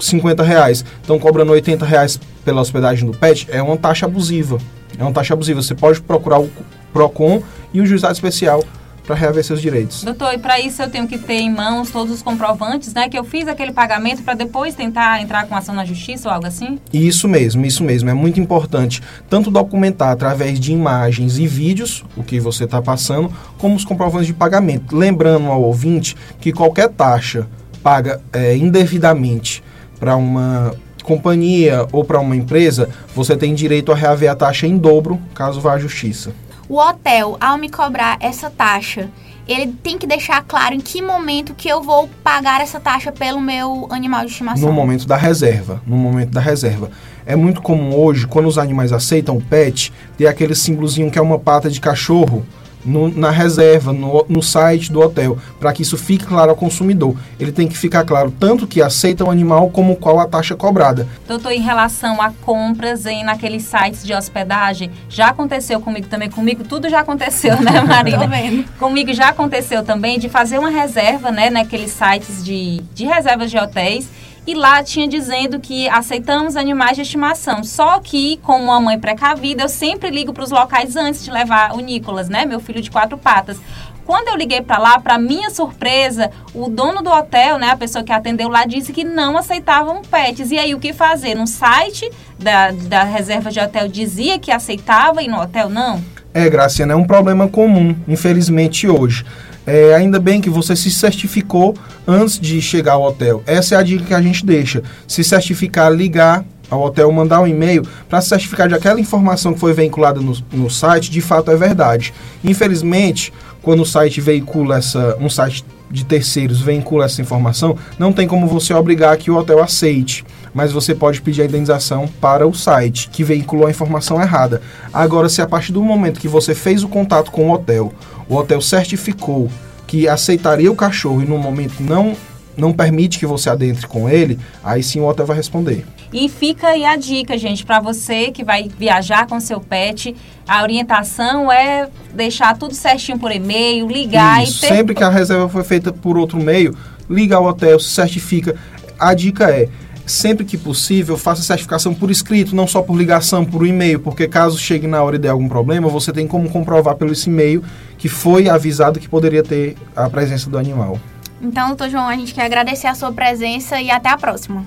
50 0.00 0.42
reais, 0.42 0.82
estão 1.02 1.18
cobrando 1.18 1.52
80 1.52 1.84
reais 1.84 2.18
pela 2.42 2.62
hospedagem 2.62 3.10
do 3.10 3.16
pet, 3.16 3.46
é 3.50 3.62
uma 3.62 3.76
taxa 3.76 4.06
abusiva. 4.06 4.58
É 4.98 5.02
uma 5.02 5.12
taxa 5.12 5.34
abusiva. 5.34 5.62
Você 5.62 5.74
pode 5.74 6.00
procurar 6.00 6.40
o 6.40 6.50
PROCON 6.96 7.42
e 7.74 7.80
o 7.82 7.86
juizado 7.86 8.14
especial 8.14 8.64
para 9.06 9.14
reaver 9.14 9.44
seus 9.44 9.60
direitos. 9.60 10.02
Doutor, 10.02 10.32
e 10.32 10.38
para 10.38 10.58
isso 10.58 10.82
eu 10.82 10.90
tenho 10.90 11.06
que 11.06 11.18
ter 11.18 11.34
em 11.34 11.52
mãos 11.52 11.90
todos 11.90 12.12
os 12.12 12.22
comprovantes, 12.22 12.92
né? 12.92 13.08
Que 13.08 13.16
eu 13.16 13.22
fiz 13.22 13.46
aquele 13.46 13.70
pagamento 13.70 14.22
para 14.22 14.34
depois 14.34 14.74
tentar 14.74 15.20
entrar 15.20 15.46
com 15.46 15.54
ação 15.54 15.74
na 15.74 15.84
justiça 15.84 16.28
ou 16.28 16.34
algo 16.34 16.46
assim? 16.46 16.80
Isso 16.92 17.28
mesmo, 17.28 17.64
isso 17.64 17.84
mesmo. 17.84 18.08
É 18.10 18.14
muito 18.14 18.40
importante 18.40 19.02
tanto 19.28 19.50
documentar 19.50 20.10
através 20.10 20.58
de 20.58 20.72
imagens 20.72 21.38
e 21.38 21.46
vídeos 21.46 22.02
o 22.16 22.24
que 22.24 22.40
você 22.40 22.64
está 22.64 22.80
passando, 22.80 23.30
como 23.58 23.76
os 23.76 23.84
comprovantes 23.84 24.26
de 24.26 24.34
pagamento. 24.34 24.96
Lembrando 24.96 25.46
ao 25.48 25.62
ouvinte 25.62 26.16
que 26.40 26.50
qualquer 26.50 26.88
taxa 26.88 27.46
paga 27.82 28.20
é, 28.32 28.56
indevidamente 28.56 29.62
para 30.00 30.16
uma 30.16 30.74
companhia 31.04 31.86
ou 31.92 32.04
para 32.04 32.18
uma 32.18 32.34
empresa, 32.34 32.88
você 33.14 33.36
tem 33.36 33.54
direito 33.54 33.92
a 33.92 33.94
reaver 33.94 34.28
a 34.28 34.34
taxa 34.34 34.66
em 34.66 34.76
dobro 34.76 35.20
caso 35.32 35.60
vá 35.60 35.74
à 35.74 35.78
justiça. 35.78 36.32
O 36.68 36.78
hotel, 36.78 37.36
ao 37.40 37.56
me 37.56 37.68
cobrar 37.68 38.16
essa 38.20 38.50
taxa, 38.50 39.08
ele 39.46 39.72
tem 39.82 39.96
que 39.96 40.06
deixar 40.06 40.42
claro 40.42 40.74
em 40.74 40.80
que 40.80 41.00
momento 41.00 41.54
que 41.54 41.68
eu 41.68 41.80
vou 41.82 42.08
pagar 42.24 42.60
essa 42.60 42.80
taxa 42.80 43.12
pelo 43.12 43.40
meu 43.40 43.86
animal 43.90 44.24
de 44.24 44.32
estimação. 44.32 44.66
No 44.68 44.74
momento 44.74 45.06
da 45.06 45.16
reserva. 45.16 45.80
No 45.86 45.96
momento 45.96 46.30
da 46.30 46.40
reserva. 46.40 46.90
É 47.24 47.36
muito 47.36 47.62
comum 47.62 47.94
hoje, 47.94 48.26
quando 48.26 48.46
os 48.46 48.58
animais 48.58 48.92
aceitam 48.92 49.36
o 49.36 49.42
pet, 49.42 49.92
ter 50.16 50.26
aquele 50.26 50.54
símbolozinho 50.54 51.10
que 51.10 51.18
é 51.18 51.22
uma 51.22 51.38
pata 51.38 51.70
de 51.70 51.80
cachorro 51.80 52.44
no, 52.86 53.08
na 53.08 53.30
reserva, 53.30 53.92
no, 53.92 54.24
no 54.28 54.42
site 54.42 54.92
do 54.92 55.00
hotel, 55.00 55.36
para 55.58 55.72
que 55.72 55.82
isso 55.82 55.98
fique 55.98 56.24
claro 56.24 56.50
ao 56.50 56.56
consumidor. 56.56 57.16
Ele 57.38 57.52
tem 57.52 57.66
que 57.66 57.76
ficar 57.76 58.04
claro 58.04 58.32
tanto 58.38 58.66
que 58.66 58.80
aceita 58.80 59.24
o 59.24 59.30
animal 59.30 59.68
como 59.70 59.96
qual 59.96 60.20
a 60.20 60.26
taxa 60.26 60.54
cobrada. 60.54 61.06
Doutor, 61.26 61.52
em 61.52 61.60
relação 61.60 62.22
a 62.22 62.30
compras 62.30 63.04
em 63.06 63.24
naqueles 63.24 63.64
sites 63.64 64.04
de 64.04 64.14
hospedagem, 64.14 64.90
já 65.08 65.28
aconteceu 65.28 65.80
comigo 65.80 66.06
também, 66.06 66.30
comigo 66.30 66.64
tudo 66.64 66.88
já 66.88 67.00
aconteceu, 67.00 67.60
né, 67.60 67.80
Marina? 67.86 68.64
comigo 68.78 69.12
já 69.12 69.28
aconteceu 69.28 69.82
também 69.82 70.18
de 70.18 70.28
fazer 70.28 70.58
uma 70.58 70.70
reserva, 70.70 71.30
né, 71.30 71.50
naqueles 71.50 71.90
sites 71.90 72.44
de, 72.44 72.80
de 72.94 73.04
reservas 73.04 73.50
de 73.50 73.58
hotéis 73.58 74.08
e 74.46 74.54
lá 74.54 74.82
tinha 74.82 75.08
dizendo 75.08 75.58
que 75.58 75.88
aceitamos 75.88 76.56
animais 76.56 76.96
de 76.96 77.02
estimação. 77.02 77.64
Só 77.64 77.98
que, 77.98 78.38
como 78.42 78.64
uma 78.64 78.80
mãe 78.80 78.98
precavida, 78.98 79.64
eu 79.64 79.68
sempre 79.68 80.10
ligo 80.10 80.32
para 80.32 80.44
os 80.44 80.50
locais 80.50 80.94
antes 80.96 81.24
de 81.24 81.30
levar 81.30 81.74
o 81.74 81.80
Nicolas, 81.80 82.28
né, 82.28 82.44
meu 82.44 82.60
filho 82.60 82.80
de 82.80 82.90
quatro 82.90 83.18
patas. 83.18 83.58
Quando 84.06 84.28
eu 84.28 84.36
liguei 84.36 84.62
para 84.62 84.78
lá, 84.78 85.00
para 85.00 85.18
minha 85.18 85.50
surpresa, 85.50 86.30
o 86.54 86.68
dono 86.68 87.02
do 87.02 87.10
hotel, 87.10 87.58
né, 87.58 87.70
a 87.70 87.76
pessoa 87.76 88.04
que 88.04 88.12
atendeu 88.12 88.48
lá, 88.48 88.64
disse 88.64 88.92
que 88.92 89.02
não 89.02 89.36
aceitavam 89.36 90.00
pets. 90.02 90.52
E 90.52 90.58
aí, 90.58 90.72
o 90.74 90.78
que 90.78 90.92
fazer? 90.92 91.34
No 91.34 91.44
site 91.44 92.08
da, 92.38 92.70
da 92.70 93.02
reserva 93.02 93.50
de 93.50 93.58
hotel 93.58 93.88
dizia 93.88 94.38
que 94.38 94.52
aceitava 94.52 95.24
e 95.24 95.28
no 95.28 95.40
hotel 95.40 95.68
não? 95.68 96.00
É, 96.32 96.48
Graciana, 96.48 96.92
é 96.92 96.96
um 96.96 97.04
problema 97.04 97.48
comum, 97.48 97.96
infelizmente, 98.06 98.86
hoje. 98.86 99.24
É, 99.66 99.94
ainda 99.94 100.20
bem 100.20 100.40
que 100.40 100.48
você 100.48 100.76
se 100.76 100.90
certificou 100.90 101.74
antes 102.06 102.38
de 102.38 102.62
chegar 102.62 102.92
ao 102.92 103.02
hotel. 103.02 103.42
Essa 103.46 103.74
é 103.74 103.78
a 103.78 103.82
dica 103.82 104.04
que 104.04 104.14
a 104.14 104.22
gente 104.22 104.46
deixa. 104.46 104.82
Se 105.08 105.24
certificar, 105.24 105.92
ligar 105.92 106.44
ao 106.70 106.82
hotel, 106.82 107.10
mandar 107.10 107.40
um 107.40 107.46
e-mail 107.46 107.82
para 108.08 108.20
se 108.20 108.28
certificar 108.28 108.68
de 108.68 108.74
aquela 108.74 109.00
informação 109.00 109.52
que 109.52 109.60
foi 109.60 109.72
veiculada 109.72 110.20
no, 110.20 110.36
no 110.52 110.70
site, 110.70 111.10
de 111.10 111.20
fato 111.20 111.50
é 111.50 111.56
verdade. 111.56 112.14
Infelizmente, 112.44 113.32
quando 113.62 113.80
o 113.80 113.86
site 113.86 114.20
veicula 114.20 114.78
essa, 114.78 115.16
um 115.20 115.28
site 115.28 115.64
de 115.90 116.04
terceiros 116.04 116.60
veicula 116.60 117.04
essa 117.04 117.22
informação, 117.22 117.76
não 117.98 118.12
tem 118.12 118.26
como 118.26 118.46
você 118.46 118.74
obrigar 118.74 119.16
que 119.16 119.30
o 119.30 119.36
hotel 119.36 119.62
aceite, 119.62 120.24
mas 120.56 120.72
você 120.72 120.94
pode 120.94 121.20
pedir 121.20 121.42
a 121.42 121.44
indenização 121.44 122.08
para 122.18 122.48
o 122.48 122.54
site 122.54 123.10
que 123.10 123.22
veiculou 123.22 123.66
a 123.66 123.70
informação 123.70 124.22
errada. 124.22 124.62
Agora, 124.90 125.28
se 125.28 125.42
a 125.42 125.46
partir 125.46 125.70
do 125.70 125.82
momento 125.82 126.18
que 126.18 126.26
você 126.26 126.54
fez 126.54 126.82
o 126.82 126.88
contato 126.88 127.30
com 127.30 127.50
o 127.50 127.52
hotel, 127.52 127.92
o 128.26 128.34
hotel 128.34 128.62
certificou 128.62 129.50
que 129.86 130.08
aceitaria 130.08 130.72
o 130.72 130.74
cachorro 130.74 131.22
e 131.22 131.26
no 131.26 131.36
momento 131.36 131.82
não 131.82 132.16
não 132.56 132.72
permite 132.72 133.18
que 133.18 133.26
você 133.26 133.50
adentre 133.50 133.86
com 133.86 134.08
ele, 134.08 134.38
aí 134.64 134.82
sim 134.82 134.98
o 134.98 135.06
hotel 135.06 135.26
vai 135.26 135.36
responder. 135.36 135.84
E 136.10 136.26
fica 136.26 136.68
aí 136.68 136.86
a 136.86 136.96
dica, 136.96 137.36
gente, 137.36 137.66
para 137.66 137.78
você 137.80 138.30
que 138.30 138.42
vai 138.42 138.70
viajar 138.78 139.26
com 139.26 139.38
seu 139.38 139.60
pet, 139.60 140.16
a 140.48 140.62
orientação 140.62 141.52
é 141.52 141.86
deixar 142.14 142.56
tudo 142.56 142.72
certinho 142.72 143.18
por 143.18 143.30
e-mail, 143.30 143.86
ligar 143.86 144.42
Isso, 144.42 144.64
e 144.64 144.68
ter... 144.68 144.74
sempre 144.74 144.94
que 144.94 145.04
a 145.04 145.10
reserva 145.10 145.50
foi 145.50 145.64
feita 145.64 145.92
por 145.92 146.16
outro 146.16 146.38
meio, 146.38 146.74
liga 147.10 147.36
ao 147.36 147.44
hotel, 147.44 147.78
se 147.78 147.90
certifica. 147.90 148.56
A 148.98 149.12
dica 149.12 149.50
é 149.50 149.68
sempre 150.06 150.44
que 150.44 150.56
possível, 150.56 151.18
faça 151.18 151.42
certificação 151.42 151.92
por 151.92 152.10
escrito, 152.10 152.54
não 152.54 152.66
só 152.66 152.80
por 152.80 152.96
ligação, 152.96 153.44
por 153.44 153.66
e-mail, 153.66 153.98
porque 154.00 154.28
caso 154.28 154.56
chegue 154.56 154.86
na 154.86 155.02
hora 155.02 155.16
e 155.16 155.18
dê 155.18 155.28
algum 155.28 155.48
problema, 155.48 155.88
você 155.88 156.12
tem 156.12 156.26
como 156.26 156.48
comprovar 156.48 156.94
pelo 156.94 157.12
esse 157.12 157.28
e-mail 157.28 157.62
que 157.98 158.08
foi 158.08 158.48
avisado 158.48 159.00
que 159.00 159.08
poderia 159.08 159.42
ter 159.42 159.76
a 159.94 160.08
presença 160.08 160.48
do 160.48 160.56
animal. 160.56 160.98
Então, 161.42 161.68
doutor 161.68 161.90
João, 161.90 162.08
a 162.08 162.16
gente 162.16 162.32
quer 162.32 162.44
agradecer 162.44 162.86
a 162.86 162.94
sua 162.94 163.12
presença 163.12 163.80
e 163.80 163.90
até 163.90 164.08
a 164.08 164.16
próxima. 164.16 164.64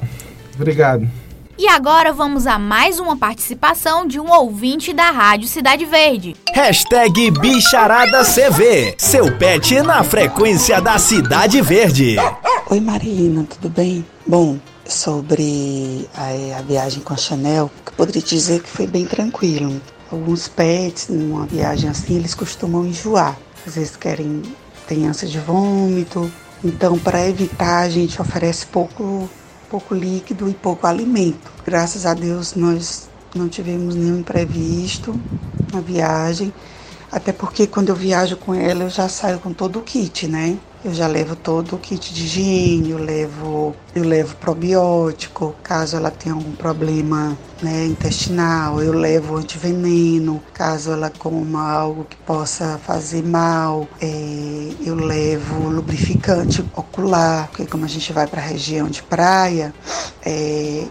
Obrigado. 0.56 1.08
E 1.58 1.68
agora 1.68 2.14
vamos 2.14 2.48
a 2.48 2.58
mais 2.58 3.02
uma 3.02 3.18
participação 3.18 4.08
de 4.08 4.18
um 4.18 4.32
ouvinte 4.32 4.94
da 4.94 5.12
Rádio 5.12 5.46
Cidade 5.46 5.84
Verde. 5.86 6.34
Hashtag 6.54 7.32
BicharadaCV. 7.32 8.96
Seu 8.98 9.38
pet 9.38 9.82
na 9.82 10.02
frequência 10.02 10.80
da 10.80 10.98
Cidade 10.98 11.62
Verde. 11.62 12.16
Oi 12.70 12.80
Marina, 12.80 13.44
tudo 13.44 13.68
bem? 13.68 14.06
Bom, 14.26 14.58
sobre 14.90 16.10
a, 16.14 16.60
a 16.60 16.62
viagem 16.62 17.02
com 17.02 17.14
a 17.14 17.18
Chanel, 17.18 17.72
eu 17.86 17.94
poderia 17.96 18.22
dizer 18.22 18.62
que 18.62 18.70
foi 18.70 18.88
bem 18.88 19.06
tranquilo. 19.06 19.82
Alguns 20.12 20.48
pets, 20.48 21.08
numa 21.10 21.46
viagem 21.46 21.90
assim, 21.90 22.16
eles 22.16 22.34
costumam 22.34 22.86
enjoar. 22.86 23.38
Às 23.66 23.76
vezes 23.76 23.96
querem, 23.96 24.42
tem 24.88 25.08
ânsia 25.08 25.28
de 25.28 25.40
vômito. 25.40 26.32
Então, 26.64 26.98
para 26.98 27.28
evitar, 27.28 27.84
a 27.84 27.90
gente 27.90 28.22
oferece 28.22 28.66
pouco, 28.66 29.30
pouco 29.70 29.94
líquido 29.94 30.50
e 30.50 30.54
pouco 30.54 30.88
alimento. 30.88 31.52
Graças 31.64 32.06
a 32.06 32.14
Deus, 32.14 32.56
nós 32.56 33.10
não 33.36 33.48
tivemos 33.48 33.96
nenhum 33.96 34.20
imprevisto 34.20 35.22
na 35.72 35.80
viagem. 35.80 36.52
Até 37.12 37.32
porque 37.32 37.68
quando 37.68 37.90
eu 37.90 37.96
viajo 37.96 38.38
com 38.38 38.54
ela, 38.54 38.86
eu 38.86 38.90
já 38.90 39.08
saio 39.08 39.40
com 39.40 39.54
todo 39.54 39.80
o 39.80 39.84
kit, 39.84 40.28
né? 40.28 40.58
Eu 40.84 40.94
já 40.94 41.08
levo 41.08 41.36
todo 41.36 41.76
o 41.76 41.78
kit 41.78 42.14
de 42.14 42.24
higiene, 42.24 42.92
eu 42.92 42.98
levo, 42.98 43.76
eu 43.94 44.06
levo 44.06 44.34
probiótico, 44.38 45.54
caso 45.62 45.98
ela 45.98 46.10
tenha 46.10 46.34
algum 46.34 46.54
problema 46.54 47.38
né, 47.62 47.86
intestinal, 47.86 48.82
eu 48.82 48.94
levo 48.94 49.36
antiveneno, 49.36 50.42
caso 50.54 50.92
ela 50.92 51.10
coma 51.10 51.70
algo 51.70 52.06
que 52.06 52.16
possa 52.16 52.80
fazer 52.82 53.22
mal, 53.26 53.90
é, 54.02 54.70
eu 54.82 54.96
levo 54.96 55.68
lubrificante 55.68 56.64
ocular, 56.74 57.50
porque 57.50 57.66
como 57.66 57.84
a 57.84 57.90
gente 57.90 58.14
vai 58.14 58.26
para 58.26 58.42
a 58.42 58.46
região 58.46 58.88
de 58.88 59.04
praia, 59.04 59.74
é, 60.26 60.88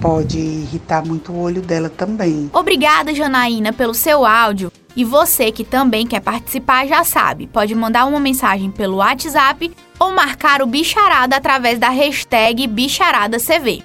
pode 0.00 0.38
irritar 0.38 1.06
muito 1.06 1.30
o 1.32 1.40
olho 1.40 1.62
dela 1.62 1.88
também. 1.88 2.50
Obrigada, 2.52 3.14
Janaína, 3.14 3.72
pelo 3.72 3.94
seu 3.94 4.26
áudio. 4.26 4.72
E 4.94 5.04
você 5.04 5.50
que 5.50 5.64
também 5.64 6.06
quer 6.06 6.20
participar 6.20 6.86
já 6.86 7.02
sabe, 7.02 7.46
pode 7.46 7.74
mandar 7.74 8.04
uma 8.06 8.20
mensagem 8.20 8.70
pelo 8.70 8.96
WhatsApp 8.96 9.72
ou 9.98 10.14
marcar 10.14 10.60
o 10.60 10.66
Bicharada 10.66 11.36
através 11.36 11.78
da 11.78 11.88
hashtag 11.88 12.66
BicharadaCV. 12.66 13.82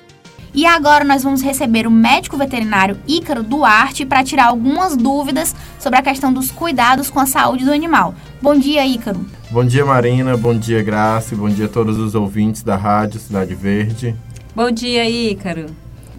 E 0.53 0.65
agora 0.65 1.03
nós 1.03 1.23
vamos 1.23 1.41
receber 1.41 1.85
o 1.85 1.91
médico 1.91 2.35
veterinário 2.35 2.97
Ícaro 3.07 3.43
Duarte 3.43 4.05
para 4.05 4.23
tirar 4.23 4.47
algumas 4.47 4.97
dúvidas 4.97 5.55
sobre 5.79 5.99
a 5.99 6.01
questão 6.01 6.33
dos 6.33 6.51
cuidados 6.51 7.09
com 7.09 7.19
a 7.19 7.25
saúde 7.25 7.63
do 7.63 7.71
animal. 7.71 8.15
Bom 8.41 8.57
dia, 8.57 8.85
Ícaro. 8.85 9.23
Bom 9.51 9.63
dia, 9.63 9.85
Marina. 9.85 10.35
Bom 10.35 10.57
dia, 10.57 10.81
Graça. 10.81 11.35
Bom 11.35 11.47
dia 11.47 11.65
a 11.65 11.69
todos 11.69 11.97
os 11.97 12.15
ouvintes 12.15 12.63
da 12.63 12.75
Rádio 12.75 13.19
Cidade 13.19 13.53
Verde. 13.53 14.15
Bom 14.55 14.71
dia, 14.71 15.07
Ícaro. 15.07 15.67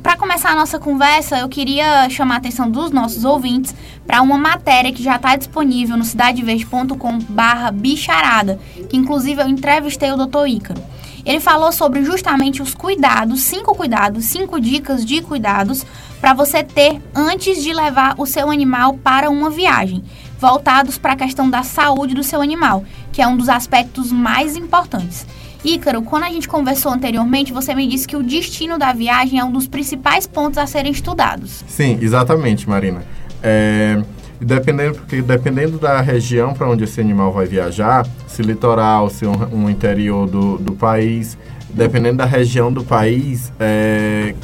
Para 0.02 0.16
começar 0.16 0.50
a 0.50 0.54
nossa 0.54 0.78
conversa, 0.78 1.38
eu 1.38 1.48
queria 1.48 2.08
chamar 2.08 2.34
a 2.34 2.38
atenção 2.38 2.70
dos 2.70 2.90
nossos 2.90 3.24
ouvintes 3.24 3.74
para 4.06 4.22
uma 4.22 4.38
matéria 4.38 4.92
que 4.92 5.02
já 5.02 5.16
está 5.16 5.34
disponível 5.36 5.96
no 5.96 6.04
cidadeverde.com/barra 6.04 7.70
bicharada, 7.72 8.58
que 8.88 8.96
inclusive 8.96 9.42
eu 9.42 9.48
entrevistei 9.48 10.10
o 10.12 10.16
Dr. 10.16 10.46
Ícaro. 10.46 10.82
Ele 11.26 11.40
falou 11.40 11.72
sobre 11.72 12.04
justamente 12.04 12.62
os 12.62 12.74
cuidados, 12.74 13.42
cinco 13.42 13.74
cuidados, 13.74 14.24
cinco 14.26 14.60
dicas 14.60 15.04
de 15.04 15.20
cuidados 15.20 15.84
para 16.20 16.32
você 16.32 16.62
ter 16.62 17.02
antes 17.14 17.62
de 17.62 17.72
levar 17.74 18.14
o 18.16 18.24
seu 18.24 18.50
animal 18.50 18.94
para 18.94 19.28
uma 19.28 19.50
viagem, 19.50 20.02
voltados 20.38 20.96
para 20.96 21.12
a 21.12 21.16
questão 21.16 21.50
da 21.50 21.62
saúde 21.62 22.14
do 22.14 22.22
seu 22.22 22.40
animal, 22.40 22.84
que 23.12 23.20
é 23.20 23.26
um 23.26 23.36
dos 23.36 23.48
aspectos 23.48 24.10
mais 24.12 24.56
importantes. 24.56 25.26
Ícaro, 25.64 26.02
quando 26.02 26.24
a 26.24 26.30
gente 26.30 26.48
conversou 26.48 26.92
anteriormente, 26.92 27.52
você 27.52 27.74
me 27.74 27.86
disse 27.86 28.06
que 28.06 28.16
o 28.16 28.22
destino 28.22 28.78
da 28.78 28.92
viagem 28.92 29.38
é 29.38 29.44
um 29.44 29.50
dos 29.50 29.66
principais 29.66 30.26
pontos 30.26 30.58
a 30.58 30.66
serem 30.66 30.92
estudados. 30.92 31.64
Sim, 31.66 31.98
exatamente, 32.00 32.68
Marina. 32.68 33.02
É, 33.42 34.00
dependendo, 34.40 34.94
porque 34.94 35.20
dependendo 35.20 35.78
da 35.78 36.00
região 36.00 36.54
para 36.54 36.68
onde 36.68 36.84
esse 36.84 37.00
animal 37.00 37.32
vai 37.32 37.46
viajar, 37.46 38.06
se 38.26 38.42
litoral, 38.42 39.10
se 39.10 39.26
um, 39.26 39.64
um 39.64 39.70
interior 39.70 40.28
do, 40.28 40.58
do 40.58 40.74
país, 40.74 41.36
dependendo 41.70 42.18
da 42.18 42.24
região 42.24 42.72
do 42.72 42.84
país, 42.84 43.52
é, 43.58 44.34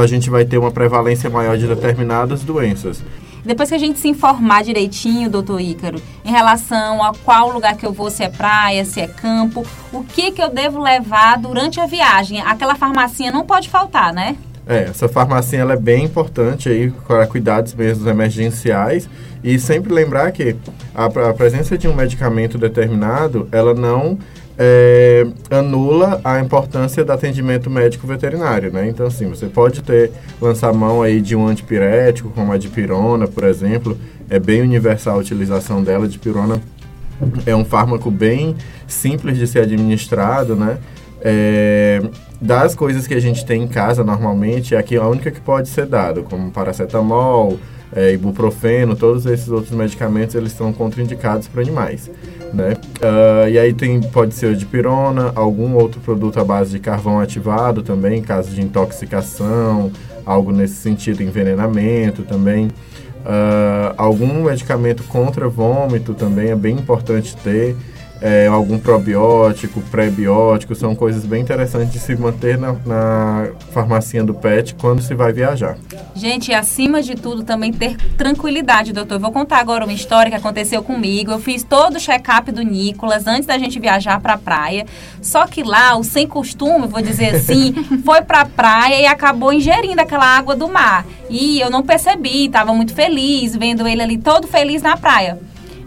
a 0.00 0.06
gente 0.06 0.28
vai 0.28 0.44
ter 0.44 0.58
uma 0.58 0.70
prevalência 0.70 1.30
maior 1.30 1.56
de 1.56 1.66
determinadas 1.66 2.42
doenças. 2.42 3.02
Depois 3.44 3.68
que 3.68 3.74
a 3.74 3.78
gente 3.78 3.98
se 3.98 4.08
informar 4.08 4.64
direitinho, 4.64 5.28
doutor 5.28 5.60
Ícaro, 5.60 6.00
em 6.24 6.30
relação 6.30 7.02
a 7.02 7.12
qual 7.12 7.52
lugar 7.52 7.76
que 7.76 7.84
eu 7.84 7.92
vou, 7.92 8.10
se 8.10 8.22
é 8.22 8.28
praia, 8.28 8.84
se 8.84 9.00
é 9.00 9.06
campo, 9.06 9.66
o 9.92 10.02
que 10.02 10.30
que 10.30 10.42
eu 10.42 10.48
devo 10.48 10.80
levar 10.80 11.38
durante 11.38 11.78
a 11.78 11.86
viagem? 11.86 12.40
Aquela 12.40 12.74
farmacinha 12.74 13.30
não 13.30 13.44
pode 13.44 13.68
faltar, 13.68 14.12
né? 14.14 14.36
É, 14.66 14.84
essa 14.84 15.08
farmacinha 15.08 15.60
ela 15.60 15.74
é 15.74 15.78
bem 15.78 16.04
importante 16.04 16.70
aí 16.70 16.90
para 17.06 17.26
cuidados 17.26 17.74
mesmo 17.74 18.08
emergenciais 18.08 19.10
e 19.42 19.58
sempre 19.58 19.92
lembrar 19.92 20.32
que 20.32 20.56
a, 20.94 21.04
a 21.04 21.34
presença 21.34 21.76
de 21.76 21.86
um 21.86 21.94
medicamento 21.94 22.56
determinado, 22.56 23.46
ela 23.52 23.74
não 23.74 24.18
é, 24.58 25.26
anula 25.50 26.20
a 26.24 26.40
importância 26.40 27.04
do 27.04 27.12
atendimento 27.12 27.68
médico 27.68 28.06
veterinário, 28.06 28.72
né? 28.72 28.88
Então, 28.88 29.06
assim, 29.06 29.28
você 29.28 29.46
pode 29.46 29.82
ter, 29.82 30.12
lançar 30.40 30.72
mão 30.72 31.02
aí 31.02 31.20
de 31.20 31.34
um 31.34 31.46
antipirético, 31.46 32.30
como 32.30 32.52
a 32.52 32.58
dipirona, 32.58 33.26
por 33.26 33.44
exemplo, 33.44 33.98
é 34.30 34.38
bem 34.38 34.62
universal 34.62 35.16
a 35.16 35.18
utilização 35.18 35.82
dela, 35.82 36.06
dipirona 36.06 36.60
é 37.46 37.54
um 37.54 37.64
fármaco 37.64 38.10
bem 38.10 38.56
simples 38.86 39.38
de 39.38 39.46
ser 39.46 39.60
administrado, 39.60 40.56
né? 40.56 40.78
É, 41.20 42.02
das 42.40 42.74
coisas 42.74 43.06
que 43.06 43.14
a 43.14 43.20
gente 43.20 43.46
tem 43.46 43.62
em 43.62 43.68
casa 43.68 44.04
normalmente, 44.04 44.76
aqui 44.76 44.96
é 44.96 44.98
a 44.98 45.06
única 45.06 45.30
que 45.30 45.40
pode 45.40 45.68
ser 45.68 45.86
dado, 45.86 46.22
como 46.22 46.50
paracetamol, 46.50 47.58
é, 47.94 48.12
ibuprofeno, 48.12 48.96
todos 48.96 49.26
esses 49.26 49.48
outros 49.48 49.72
medicamentos, 49.72 50.34
eles 50.34 50.52
são 50.52 50.72
contraindicados 50.72 51.48
para 51.48 51.62
animais 51.62 52.10
né? 52.54 52.74
Uh, 53.00 53.48
e 53.48 53.58
aí 53.58 53.74
tem, 53.74 54.00
pode 54.00 54.32
ser 54.34 54.54
de 54.54 54.64
pirona, 54.64 55.32
algum 55.34 55.74
outro 55.74 56.00
produto 56.00 56.38
à 56.38 56.44
base 56.44 56.70
de 56.70 56.78
carvão 56.78 57.20
ativado 57.20 57.82
também, 57.82 58.20
em 58.20 58.22
caso 58.22 58.50
de 58.50 58.62
intoxicação, 58.62 59.90
algo 60.24 60.52
nesse 60.52 60.74
sentido, 60.74 61.22
envenenamento 61.22 62.22
também. 62.22 62.66
Uh, 62.66 63.94
algum 63.96 64.44
medicamento 64.44 65.02
contra 65.04 65.48
vômito 65.48 66.14
também 66.14 66.50
é 66.50 66.56
bem 66.56 66.76
importante 66.76 67.36
ter 67.38 67.74
é, 68.24 68.46
algum 68.46 68.78
probiótico, 68.78 69.82
pré-biótico, 69.90 70.74
são 70.74 70.94
coisas 70.94 71.26
bem 71.26 71.42
interessantes 71.42 71.92
de 71.92 71.98
se 71.98 72.16
manter 72.16 72.56
na, 72.56 72.72
na 72.86 73.48
farmacinha 73.70 74.24
do 74.24 74.32
PET 74.32 74.74
quando 74.76 75.02
se 75.02 75.14
vai 75.14 75.30
viajar. 75.30 75.76
Gente, 76.14 76.50
acima 76.54 77.02
de 77.02 77.16
tudo, 77.16 77.44
também 77.44 77.70
ter 77.70 77.98
tranquilidade, 78.16 78.94
doutor. 78.94 79.16
Eu 79.16 79.20
vou 79.20 79.30
contar 79.30 79.58
agora 79.58 79.84
uma 79.84 79.92
história 79.92 80.30
que 80.30 80.36
aconteceu 80.38 80.82
comigo. 80.82 81.32
Eu 81.32 81.38
fiz 81.38 81.62
todo 81.62 81.96
o 81.96 82.00
check-up 82.00 82.50
do 82.50 82.62
Nicolas 82.62 83.26
antes 83.26 83.44
da 83.44 83.58
gente 83.58 83.78
viajar 83.78 84.18
para 84.20 84.32
a 84.32 84.38
praia. 84.38 84.86
Só 85.20 85.46
que 85.46 85.62
lá, 85.62 85.94
o 85.94 86.02
sem 86.02 86.26
costume, 86.26 86.86
vou 86.86 87.02
dizer 87.02 87.36
assim, 87.36 87.74
foi 88.06 88.22
para 88.22 88.40
a 88.40 88.46
praia 88.46 89.02
e 89.02 89.06
acabou 89.06 89.52
ingerindo 89.52 90.00
aquela 90.00 90.24
água 90.24 90.56
do 90.56 90.66
mar. 90.66 91.04
E 91.28 91.60
eu 91.60 91.68
não 91.68 91.82
percebi, 91.82 92.46
estava 92.46 92.72
muito 92.72 92.94
feliz, 92.94 93.54
vendo 93.54 93.86
ele 93.86 94.00
ali 94.00 94.16
todo 94.16 94.46
feliz 94.46 94.80
na 94.80 94.96
praia. 94.96 95.38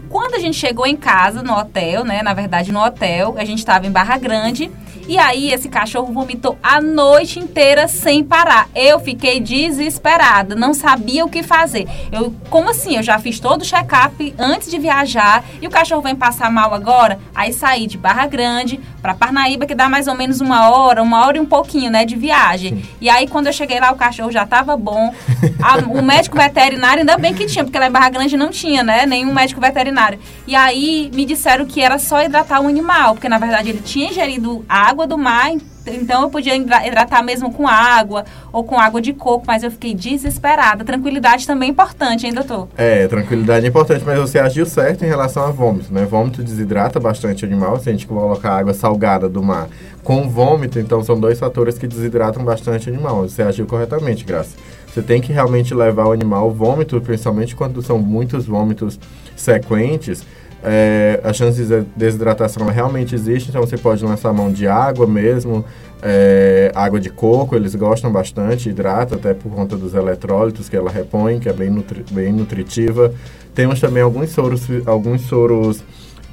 Quando 0.08 0.34
a 0.34 0.38
gente 0.38 0.56
chegou 0.56 0.86
em 0.86 0.96
casa, 0.96 1.42
no 1.42 1.52
hotel, 1.52 2.04
né? 2.04 2.22
Na 2.22 2.32
verdade, 2.32 2.72
no 2.72 2.82
hotel, 2.82 3.34
a 3.38 3.44
gente 3.44 3.58
estava 3.58 3.86
em 3.86 3.90
Barra 3.90 4.16
Grande. 4.16 4.70
E 5.08 5.16
aí 5.16 5.50
esse 5.50 5.70
cachorro 5.70 6.12
vomitou 6.12 6.58
a 6.62 6.82
noite 6.82 7.38
inteira 7.38 7.88
sem 7.88 8.22
parar. 8.22 8.68
Eu 8.74 9.00
fiquei 9.00 9.40
desesperada, 9.40 10.54
não 10.54 10.74
sabia 10.74 11.24
o 11.24 11.30
que 11.30 11.42
fazer. 11.42 11.88
Eu, 12.12 12.34
como 12.50 12.68
assim? 12.68 12.96
Eu 12.96 13.02
já 13.02 13.18
fiz 13.18 13.40
todo 13.40 13.62
o 13.62 13.64
check-up 13.64 14.34
antes 14.38 14.70
de 14.70 14.78
viajar 14.78 15.42
e 15.62 15.66
o 15.66 15.70
cachorro 15.70 16.02
vem 16.02 16.14
passar 16.14 16.50
mal 16.50 16.74
agora? 16.74 17.18
Aí 17.34 17.54
saí 17.54 17.86
de 17.86 17.96
Barra 17.96 18.26
Grande 18.26 18.78
para 19.00 19.14
Parnaíba, 19.14 19.64
que 19.64 19.74
dá 19.74 19.88
mais 19.88 20.06
ou 20.06 20.14
menos 20.14 20.40
uma 20.40 20.68
hora, 20.70 21.02
uma 21.02 21.24
hora 21.24 21.38
e 21.38 21.40
um 21.40 21.46
pouquinho, 21.46 21.90
né, 21.90 22.04
de 22.04 22.16
viagem. 22.16 22.76
Sim. 22.76 22.82
E 23.00 23.08
aí 23.08 23.26
quando 23.26 23.46
eu 23.46 23.52
cheguei 23.52 23.80
lá, 23.80 23.90
o 23.92 23.96
cachorro 23.96 24.30
já 24.30 24.42
estava 24.42 24.76
bom. 24.76 25.14
A, 25.62 25.78
o 25.78 26.02
médico 26.02 26.36
veterinário, 26.36 27.00
ainda 27.00 27.16
bem 27.16 27.32
que 27.32 27.46
tinha, 27.46 27.64
porque 27.64 27.78
lá 27.78 27.86
em 27.88 27.90
Barra 27.90 28.10
Grande 28.10 28.36
não 28.36 28.50
tinha, 28.50 28.82
né, 28.82 29.06
nenhum 29.06 29.32
médico 29.32 29.60
veterinário. 29.60 30.18
E 30.46 30.54
aí 30.54 31.10
me 31.14 31.24
disseram 31.24 31.64
que 31.64 31.80
era 31.80 31.98
só 31.98 32.22
hidratar 32.22 32.60
o 32.60 32.68
animal, 32.68 33.14
porque 33.14 33.28
na 33.28 33.38
verdade 33.38 33.70
ele 33.70 33.80
tinha 33.80 34.10
ingerido 34.10 34.64
água 34.68 34.98
água 34.98 35.06
do 35.06 35.16
mar, 35.16 35.52
então 35.94 36.22
eu 36.22 36.30
podia 36.30 36.56
hidratar 36.56 37.22
mesmo 37.22 37.52
com 37.52 37.66
água 37.66 38.24
ou 38.52 38.64
com 38.64 38.78
água 38.78 39.00
de 39.00 39.12
coco, 39.12 39.44
mas 39.46 39.62
eu 39.62 39.70
fiquei 39.70 39.94
desesperada. 39.94 40.84
Tranquilidade 40.84 41.46
também 41.46 41.68
é 41.68 41.72
importante, 41.72 42.26
hein, 42.26 42.32
doutor? 42.32 42.68
É, 42.76 43.06
tranquilidade 43.08 43.66
é 43.66 43.68
importante, 43.68 44.04
mas 44.04 44.18
você 44.18 44.38
agiu 44.38 44.66
certo 44.66 45.04
em 45.04 45.08
relação 45.08 45.44
a 45.44 45.50
vômito, 45.50 45.92
né? 45.92 46.04
Vômito 46.04 46.42
desidrata 46.42 47.00
bastante 47.00 47.44
o 47.44 47.48
animal, 47.48 47.78
se 47.78 47.88
a 47.88 47.92
gente 47.92 48.06
colocar 48.06 48.56
água 48.56 48.74
salgada 48.74 49.28
do 49.28 49.42
mar 49.42 49.68
com 50.02 50.28
vômito, 50.28 50.78
então 50.78 51.04
são 51.04 51.20
dois 51.20 51.38
fatores 51.38 51.76
que 51.76 51.86
desidratam 51.86 52.42
bastante 52.42 52.88
o 52.88 52.92
animal. 52.92 53.28
Você 53.28 53.42
agiu 53.42 53.66
corretamente, 53.66 54.24
Graça. 54.24 54.56
Você 54.86 55.02
tem 55.02 55.20
que 55.20 55.32
realmente 55.32 55.74
levar 55.74 56.06
o 56.06 56.12
animal 56.12 56.44
ao 56.44 56.50
vômito, 56.50 56.98
principalmente 57.00 57.54
quando 57.54 57.82
são 57.82 57.98
muitos 57.98 58.46
vômitos 58.46 58.98
sequentes, 59.36 60.24
é, 60.62 61.20
a 61.22 61.32
chance 61.32 61.62
de 61.62 61.82
desidratação 61.94 62.66
realmente 62.66 63.14
existe, 63.14 63.50
então 63.50 63.60
você 63.60 63.76
pode 63.76 64.04
lançar 64.04 64.32
mão 64.32 64.50
de 64.50 64.66
água 64.66 65.06
mesmo, 65.06 65.64
é, 66.02 66.72
água 66.74 66.98
de 66.98 67.10
coco, 67.10 67.54
eles 67.54 67.74
gostam 67.74 68.10
bastante, 68.10 68.68
hidrata 68.68 69.14
até 69.14 69.34
por 69.34 69.50
conta 69.52 69.76
dos 69.76 69.94
eletrólitos 69.94 70.68
que 70.68 70.76
ela 70.76 70.90
repõe, 70.90 71.38
que 71.38 71.48
é 71.48 71.52
bem, 71.52 71.70
nutri 71.70 72.04
bem 72.10 72.32
nutritiva. 72.32 73.12
Temos 73.54 73.80
também 73.80 74.02
alguns 74.02 74.30
soros, 74.30 74.66
alguns 74.86 75.22
soros 75.22 75.82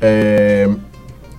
é, 0.01 0.69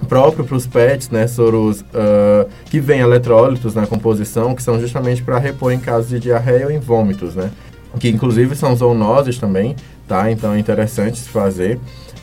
próprios 0.09 0.46
para 0.46 0.57
os 0.57 0.66
pets, 0.66 1.11
né, 1.11 1.27
soros 1.27 1.81
uh, 1.81 2.49
que 2.66 2.81
vêm 2.81 3.01
eletrólitos 3.01 3.75
na 3.75 3.87
composição, 3.87 4.55
que 4.55 4.62
são 4.62 4.79
justamente 4.81 5.22
para 5.22 5.38
repor 5.38 5.72
em 5.72 5.81
caso 5.81 6.09
de 6.09 6.20
diarreia 6.20 6.66
ou 6.66 6.72
em 6.72 6.79
vômitos, 6.79 7.35
né, 7.35 7.51
que 7.99 8.09
inclusive 8.09 8.55
são 8.55 8.75
zoonoses 8.77 9.38
também, 9.38 9.75
tá, 10.07 10.31
então 10.31 10.53
é 10.53 10.59
interessante 10.59 11.18
se 11.18 11.29
fazer 11.29 11.79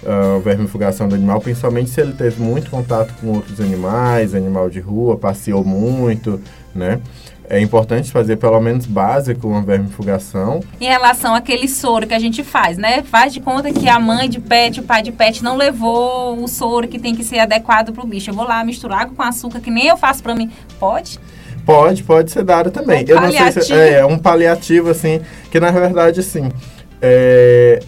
uh, 0.06 0.39
vermifugação 0.39 1.08
do 1.08 1.16
animal, 1.16 1.39
principalmente 1.39 1.89
se 1.89 2.02
ele 2.02 2.13
teve 2.13 2.42
muito 2.42 2.70
contato 2.70 3.13
com 3.20 3.28
outros 3.28 3.60
animais, 3.60 4.36
animal 4.36 4.70
de 4.70 4.80
rua, 4.80 5.18
passeou 5.18 5.63
muito, 5.63 6.42
né? 6.74 7.00
É 7.50 7.60
importante 7.60 8.10
fazer 8.12 8.38
pelo 8.38 8.60
menos 8.62 8.86
básico 8.86 9.48
uma 9.48 9.62
vermifugação. 9.62 10.62
Em 10.80 10.86
relação 10.86 11.36
àquele 11.36 11.68
soro 11.68 12.08
que 12.08 12.13
a 12.13 12.20
gente 12.20 12.44
faz, 12.44 12.78
né? 12.78 13.04
Faz 13.04 13.34
de 13.34 13.42
conta 13.42 13.72
que 13.72 13.88
a 13.89 14.00
mãe 14.00 14.30
de 14.30 14.39
pet, 14.39 14.80
o 14.80 14.84
pai 14.84 15.02
de 15.02 15.12
pet 15.12 15.44
não 15.44 15.58
levou 15.58 16.42
o 16.42 16.48
soro 16.48 16.88
que 16.88 16.98
tem 16.98 17.13
que 17.13 17.24
ser 17.24 17.39
adequado 17.39 17.92
para 17.92 18.04
o 18.04 18.08
bicho. 18.08 18.30
Eu 18.30 18.34
vou 18.34 18.48
lá 18.48 18.63
misturar 18.63 19.02
água 19.02 19.16
com 19.16 19.22
açúcar, 19.22 19.60
que 19.60 19.70
nem 19.70 19.88
eu 19.88 19.98
faço 19.98 20.24
para 20.24 20.34
mim. 20.34 20.50
Pode? 20.80 21.20
Pode, 21.66 22.04
pode 22.04 22.32
ser 22.32 22.44
dado 22.44 22.72
também. 22.72 23.04
Um 23.06 23.10
eu 23.10 23.22
não 23.22 23.32
sei 23.32 23.52
se 23.52 23.74
é, 23.74 23.94
é 24.00 24.06
um 24.06 24.18
paliativo 24.18 24.89
assim, 24.89 25.22
que 25.52 25.60
na 25.60 25.72
verdade 25.72 26.22
assim, 26.22 26.50
é, 27.02 27.80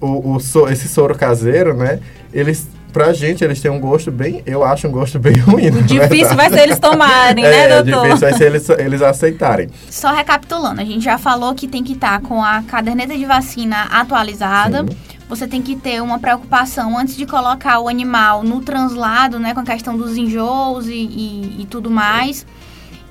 o, 0.00 0.34
o 0.34 0.40
so, 0.40 0.68
esse 0.68 0.88
soro 0.88 1.16
caseiro, 1.16 1.74
né? 1.74 2.00
Eles 2.32 2.66
pra 2.90 3.12
gente, 3.12 3.42
eles 3.42 3.60
têm 3.60 3.70
um 3.70 3.80
gosto 3.80 4.10
bem, 4.10 4.42
eu 4.44 4.64
acho 4.64 4.86
um 4.88 4.90
gosto 4.90 5.18
bem 5.18 5.36
ruim. 5.40 5.68
O 5.68 5.82
difícil 5.82 6.34
vai 6.34 6.50
ser 6.50 6.60
eles 6.60 6.78
tomarem, 6.78 7.44
né, 7.44 7.64
é, 7.64 7.82
doutor? 7.82 8.00
O 8.00 8.02
difícil 8.02 8.28
vai 8.28 8.32
ser 8.34 8.46
eles, 8.46 8.68
eles 8.68 9.02
aceitarem. 9.02 9.68
Só 9.88 10.12
recapitulando, 10.12 10.80
a 10.80 10.84
gente 10.84 11.04
já 11.04 11.16
falou 11.16 11.54
que 11.54 11.66
tem 11.66 11.82
que 11.82 11.92
estar 11.92 12.20
tá 12.20 12.26
com 12.26 12.42
a 12.42 12.62
caderneta 12.62 13.16
de 13.16 13.24
vacina 13.24 13.84
atualizada. 13.84 14.84
Sim. 14.84 14.96
Você 15.28 15.46
tem 15.46 15.62
que 15.62 15.76
ter 15.76 16.02
uma 16.02 16.18
preocupação 16.18 16.98
antes 16.98 17.16
de 17.16 17.24
colocar 17.24 17.78
o 17.78 17.88
animal 17.88 18.42
no 18.42 18.60
translado, 18.60 19.38
né, 19.38 19.54
com 19.54 19.60
a 19.60 19.64
questão 19.64 19.96
dos 19.96 20.16
enjoos 20.16 20.88
e, 20.88 20.92
e, 20.92 21.62
e 21.62 21.66
tudo 21.70 21.88
mais. 21.88 22.44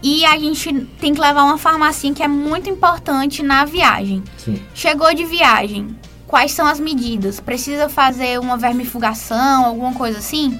E 0.03 0.25
a 0.25 0.37
gente 0.37 0.73
tem 0.99 1.13
que 1.13 1.19
levar 1.19 1.43
uma 1.43 1.57
farmacinha 1.57 2.13
que 2.13 2.23
é 2.23 2.27
muito 2.27 2.69
importante 2.69 3.41
na 3.41 3.63
viagem. 3.63 4.21
Sim. 4.37 4.61
Chegou 4.73 5.13
de 5.13 5.23
viagem, 5.23 5.95
quais 6.29 6.51
são 6.51 6.67
as 6.67 6.79
medidas? 6.79 7.39
Precisa 7.39 7.89
fazer 7.89 8.39
uma 8.39 8.55
vermifugação, 8.55 9.65
alguma 9.65 9.93
coisa 9.93 10.19
assim? 10.19 10.57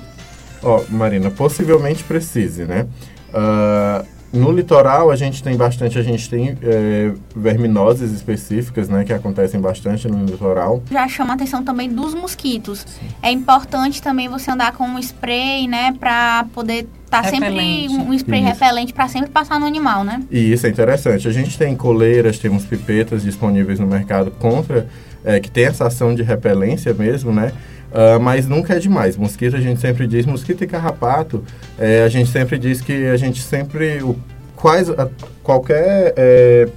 Ó, 0.63 0.81
Marina, 0.89 1.29
possivelmente 1.29 2.03
precise, 2.03 2.65
né? 2.65 2.87
Ah, 3.31 4.03
no 4.33 4.51
litoral 4.51 5.09
a 5.09 5.15
gente 5.15 5.41
tem 5.41 5.55
bastante, 5.55 5.97
a 5.97 6.03
gente 6.03 6.29
tem 6.29 6.57
é, 6.61 7.11
verminoses 7.35 8.11
específicas, 8.11 8.89
né, 8.89 9.03
que 9.03 9.13
acontecem 9.13 9.59
bastante 9.59 10.07
no 10.07 10.25
litoral. 10.25 10.83
Já 10.89 11.07
chama 11.07 11.33
a 11.33 11.35
atenção 11.35 11.63
também 11.63 11.89
dos 11.89 12.13
mosquitos. 12.13 12.85
É 13.21 13.31
importante 13.31 14.01
também 14.01 14.27
você 14.27 14.51
andar 14.51 14.73
com 14.73 14.83
um 14.83 14.99
spray, 14.99 15.67
né, 15.67 15.93
pra 15.99 16.45
poder 16.53 16.87
tá 17.09 17.23
sempre 17.23 17.49
Repelente. 17.49 17.93
um 17.93 18.09
um 18.09 18.13
spray 18.13 18.41
Isso. 18.41 18.49
repelente 18.49 18.93
pra 18.93 19.07
sempre 19.07 19.31
passar 19.31 19.59
no 19.59 19.65
animal, 19.65 20.03
né? 20.03 20.21
E 20.29 20.51
isso 20.51 20.67
é 20.67 20.69
interessante. 20.69 21.27
A 21.27 21.31
gente 21.31 21.57
tem 21.57 21.75
coleiras, 21.75 22.37
temos 22.37 22.65
pipetas 22.65 23.23
disponíveis 23.23 23.79
no 23.79 23.87
mercado 23.87 24.29
contra, 24.29 24.87
é, 25.29 25.39
que 25.39 25.49
tem 25.51 25.65
essa 25.65 25.85
ação 25.87 26.15
de 26.15 26.23
repelência 26.23 26.93
mesmo, 26.93 27.31
né? 27.31 27.51
Ah, 27.91 28.19
mas 28.19 28.47
nunca 28.47 28.75
é 28.75 28.79
demais. 28.79 29.17
Mosquito 29.17 29.55
a 29.55 29.59
gente 29.61 29.79
sempre 29.79 30.05
diz, 30.07 30.25
mosquito 30.25 30.63
e 30.63 30.67
carrapato, 30.67 31.43
é, 31.77 32.03
a 32.03 32.07
gente 32.09 32.29
sempre 32.29 32.57
diz 32.57 32.81
que 32.81 33.07
a 33.07 33.17
gente 33.17 33.41
sempre, 33.41 34.01
o, 34.03 34.15
quais, 34.55 34.89
a- 34.89 35.09
qualquer 35.43 36.13
é, 36.15 36.67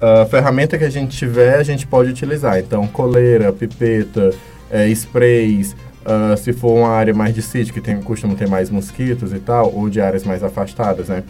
a 0.00 0.26
ferramenta 0.26 0.78
que 0.78 0.84
a 0.84 0.90
gente 0.90 1.16
tiver, 1.16 1.56
a 1.58 1.62
gente 1.62 1.86
pode 1.86 2.10
utilizar. 2.10 2.58
Então, 2.58 2.86
coleira, 2.86 3.52
pipeta, 3.52 4.30
é, 4.70 4.88
sprays, 4.88 5.74
ah, 6.04 6.34
se 6.36 6.52
for 6.52 6.72
uma 6.78 6.88
área 6.90 7.12
mais 7.12 7.34
de 7.34 7.42
sítio, 7.42 7.74
que 7.74 7.80
tem, 7.80 8.00
costuma 8.00 8.34
ter 8.34 8.48
mais 8.48 8.70
mosquitos 8.70 9.32
e 9.32 9.38
tal, 9.38 9.72
ou 9.74 9.88
de 9.90 10.00
áreas 10.00 10.24
mais 10.24 10.42
afastadas, 10.42 11.08
né? 11.08 11.22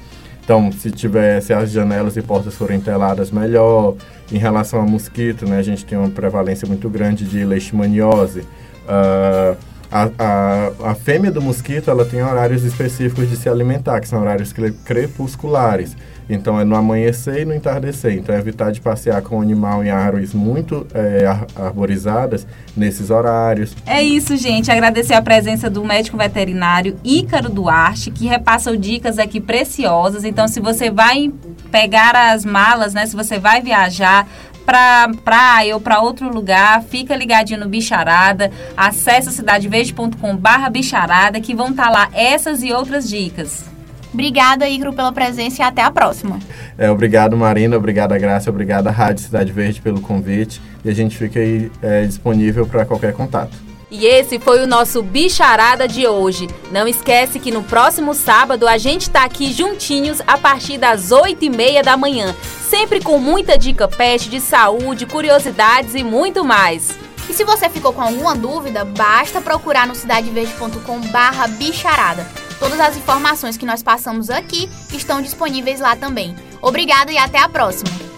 Então, 0.44 0.70
se 0.72 0.90
tiver, 0.90 1.40
se 1.42 1.52
as 1.52 1.70
janelas 1.70 2.16
e 2.16 2.22
portas 2.22 2.54
forem 2.54 2.80
teladas, 2.80 3.30
melhor. 3.30 3.94
Em 4.30 4.38
relação 4.38 4.80
a 4.80 4.84
mosquito, 4.84 5.46
né, 5.48 5.58
a 5.58 5.62
gente 5.62 5.84
tem 5.84 5.96
uma 5.96 6.10
prevalência 6.10 6.66
muito 6.68 6.88
grande 6.90 7.24
de 7.24 7.44
leishmaniose. 7.44 8.44
Ah, 8.86 9.54
a, 9.90 10.10
a, 10.18 10.90
a 10.90 10.94
fêmea 10.94 11.30
do 11.30 11.40
mosquito, 11.40 11.90
ela 11.90 12.04
tem 12.04 12.22
horários 12.22 12.62
específicos 12.62 13.28
de 13.30 13.36
se 13.36 13.48
alimentar, 13.48 14.00
que 14.00 14.08
são 14.08 14.20
horários 14.20 14.52
cre- 14.52 14.74
crepusculares. 14.84 15.96
Então, 16.28 16.60
é 16.60 16.64
no 16.64 16.76
amanhecer 16.76 17.40
e 17.40 17.44
no 17.44 17.54
entardecer. 17.54 18.12
Então, 18.12 18.34
evitar 18.34 18.70
de 18.70 18.80
passear 18.80 19.22
com 19.22 19.38
o 19.38 19.40
animal 19.40 19.82
em 19.82 19.90
árvores 19.90 20.34
muito 20.34 20.86
eh, 20.92 21.24
ar- 21.26 21.46
arborizadas 21.56 22.46
nesses 22.76 23.08
horários. 23.10 23.74
É 23.86 24.02
isso, 24.02 24.36
gente. 24.36 24.70
Agradecer 24.70 25.14
a 25.14 25.22
presença 25.22 25.70
do 25.70 25.82
médico 25.84 26.16
veterinário 26.18 26.96
Ícaro 27.02 27.48
Duarte, 27.48 28.10
que 28.10 28.26
repassou 28.26 28.76
dicas 28.76 29.18
aqui 29.18 29.40
preciosas. 29.40 30.24
Então, 30.24 30.46
se 30.46 30.60
você 30.60 30.90
vai 30.90 31.32
pegar 31.70 32.14
as 32.14 32.44
malas, 32.44 32.92
né? 32.92 33.06
Se 33.06 33.16
você 33.16 33.38
vai 33.38 33.62
viajar 33.62 34.28
para 34.66 35.10
praia 35.24 35.74
ou 35.74 35.80
para 35.80 36.00
outro 36.00 36.28
lugar, 36.30 36.82
fica 36.82 37.16
ligadinho 37.16 37.58
no 37.60 37.68
Bicharada. 37.70 38.50
Acesse 38.76 39.32
cidadeverde.com 39.32 40.36
barra 40.36 40.68
bicharada 40.68 41.40
que 41.40 41.54
vão 41.54 41.70
estar 41.70 41.88
lá 41.88 42.10
essas 42.12 42.62
e 42.62 42.70
outras 42.70 43.08
dicas. 43.08 43.64
Obrigada, 44.12 44.68
Icro, 44.68 44.92
pela 44.92 45.12
presença 45.12 45.62
e 45.62 45.64
até 45.64 45.82
a 45.82 45.90
próxima. 45.90 46.38
É, 46.76 46.90
obrigado, 46.90 47.36
Marina. 47.36 47.76
Obrigado, 47.76 48.18
Graça. 48.18 48.50
Obrigado, 48.50 48.88
à 48.88 48.90
Rádio 48.90 49.24
Cidade 49.24 49.52
Verde, 49.52 49.80
pelo 49.80 50.00
convite. 50.00 50.60
E 50.84 50.88
a 50.88 50.94
gente 50.94 51.16
fica 51.16 51.38
aí 51.40 51.70
eh, 51.82 52.04
disponível 52.06 52.66
para 52.66 52.84
qualquer 52.84 53.12
contato. 53.12 53.68
E 53.90 54.04
esse 54.04 54.38
foi 54.38 54.62
o 54.62 54.66
nosso 54.66 55.02
Bicharada 55.02 55.88
de 55.88 56.06
hoje. 56.06 56.46
Não 56.70 56.86
esquece 56.86 57.38
que 57.38 57.50
no 57.50 57.62
próximo 57.62 58.12
sábado 58.12 58.68
a 58.68 58.76
gente 58.76 59.08
tá 59.08 59.24
aqui 59.24 59.50
juntinhos 59.50 60.20
a 60.26 60.36
partir 60.36 60.76
das 60.76 61.10
8 61.10 61.42
e 61.44 61.50
meia 61.50 61.82
da 61.82 61.96
manhã. 61.96 62.34
Sempre 62.68 63.00
com 63.00 63.18
muita 63.18 63.56
dica 63.56 63.88
pet 63.88 64.28
de 64.28 64.40
saúde, 64.40 65.06
curiosidades 65.06 65.94
e 65.94 66.04
muito 66.04 66.44
mais. 66.44 66.98
E 67.30 67.32
se 67.32 67.44
você 67.44 67.68
ficou 67.70 67.92
com 67.94 68.02
alguma 68.02 68.34
dúvida, 68.34 68.84
basta 68.84 69.40
procurar 69.40 69.86
no 69.86 69.94
cidadeverde.com 69.94 71.00
barra 71.10 71.46
bicharada. 71.46 72.26
Todas 72.58 72.80
as 72.80 72.96
informações 72.96 73.56
que 73.56 73.66
nós 73.66 73.82
passamos 73.82 74.30
aqui 74.30 74.68
estão 74.92 75.22
disponíveis 75.22 75.80
lá 75.80 75.94
também. 75.94 76.34
Obrigada 76.60 77.12
e 77.12 77.18
até 77.18 77.38
a 77.38 77.48
próxima! 77.48 78.17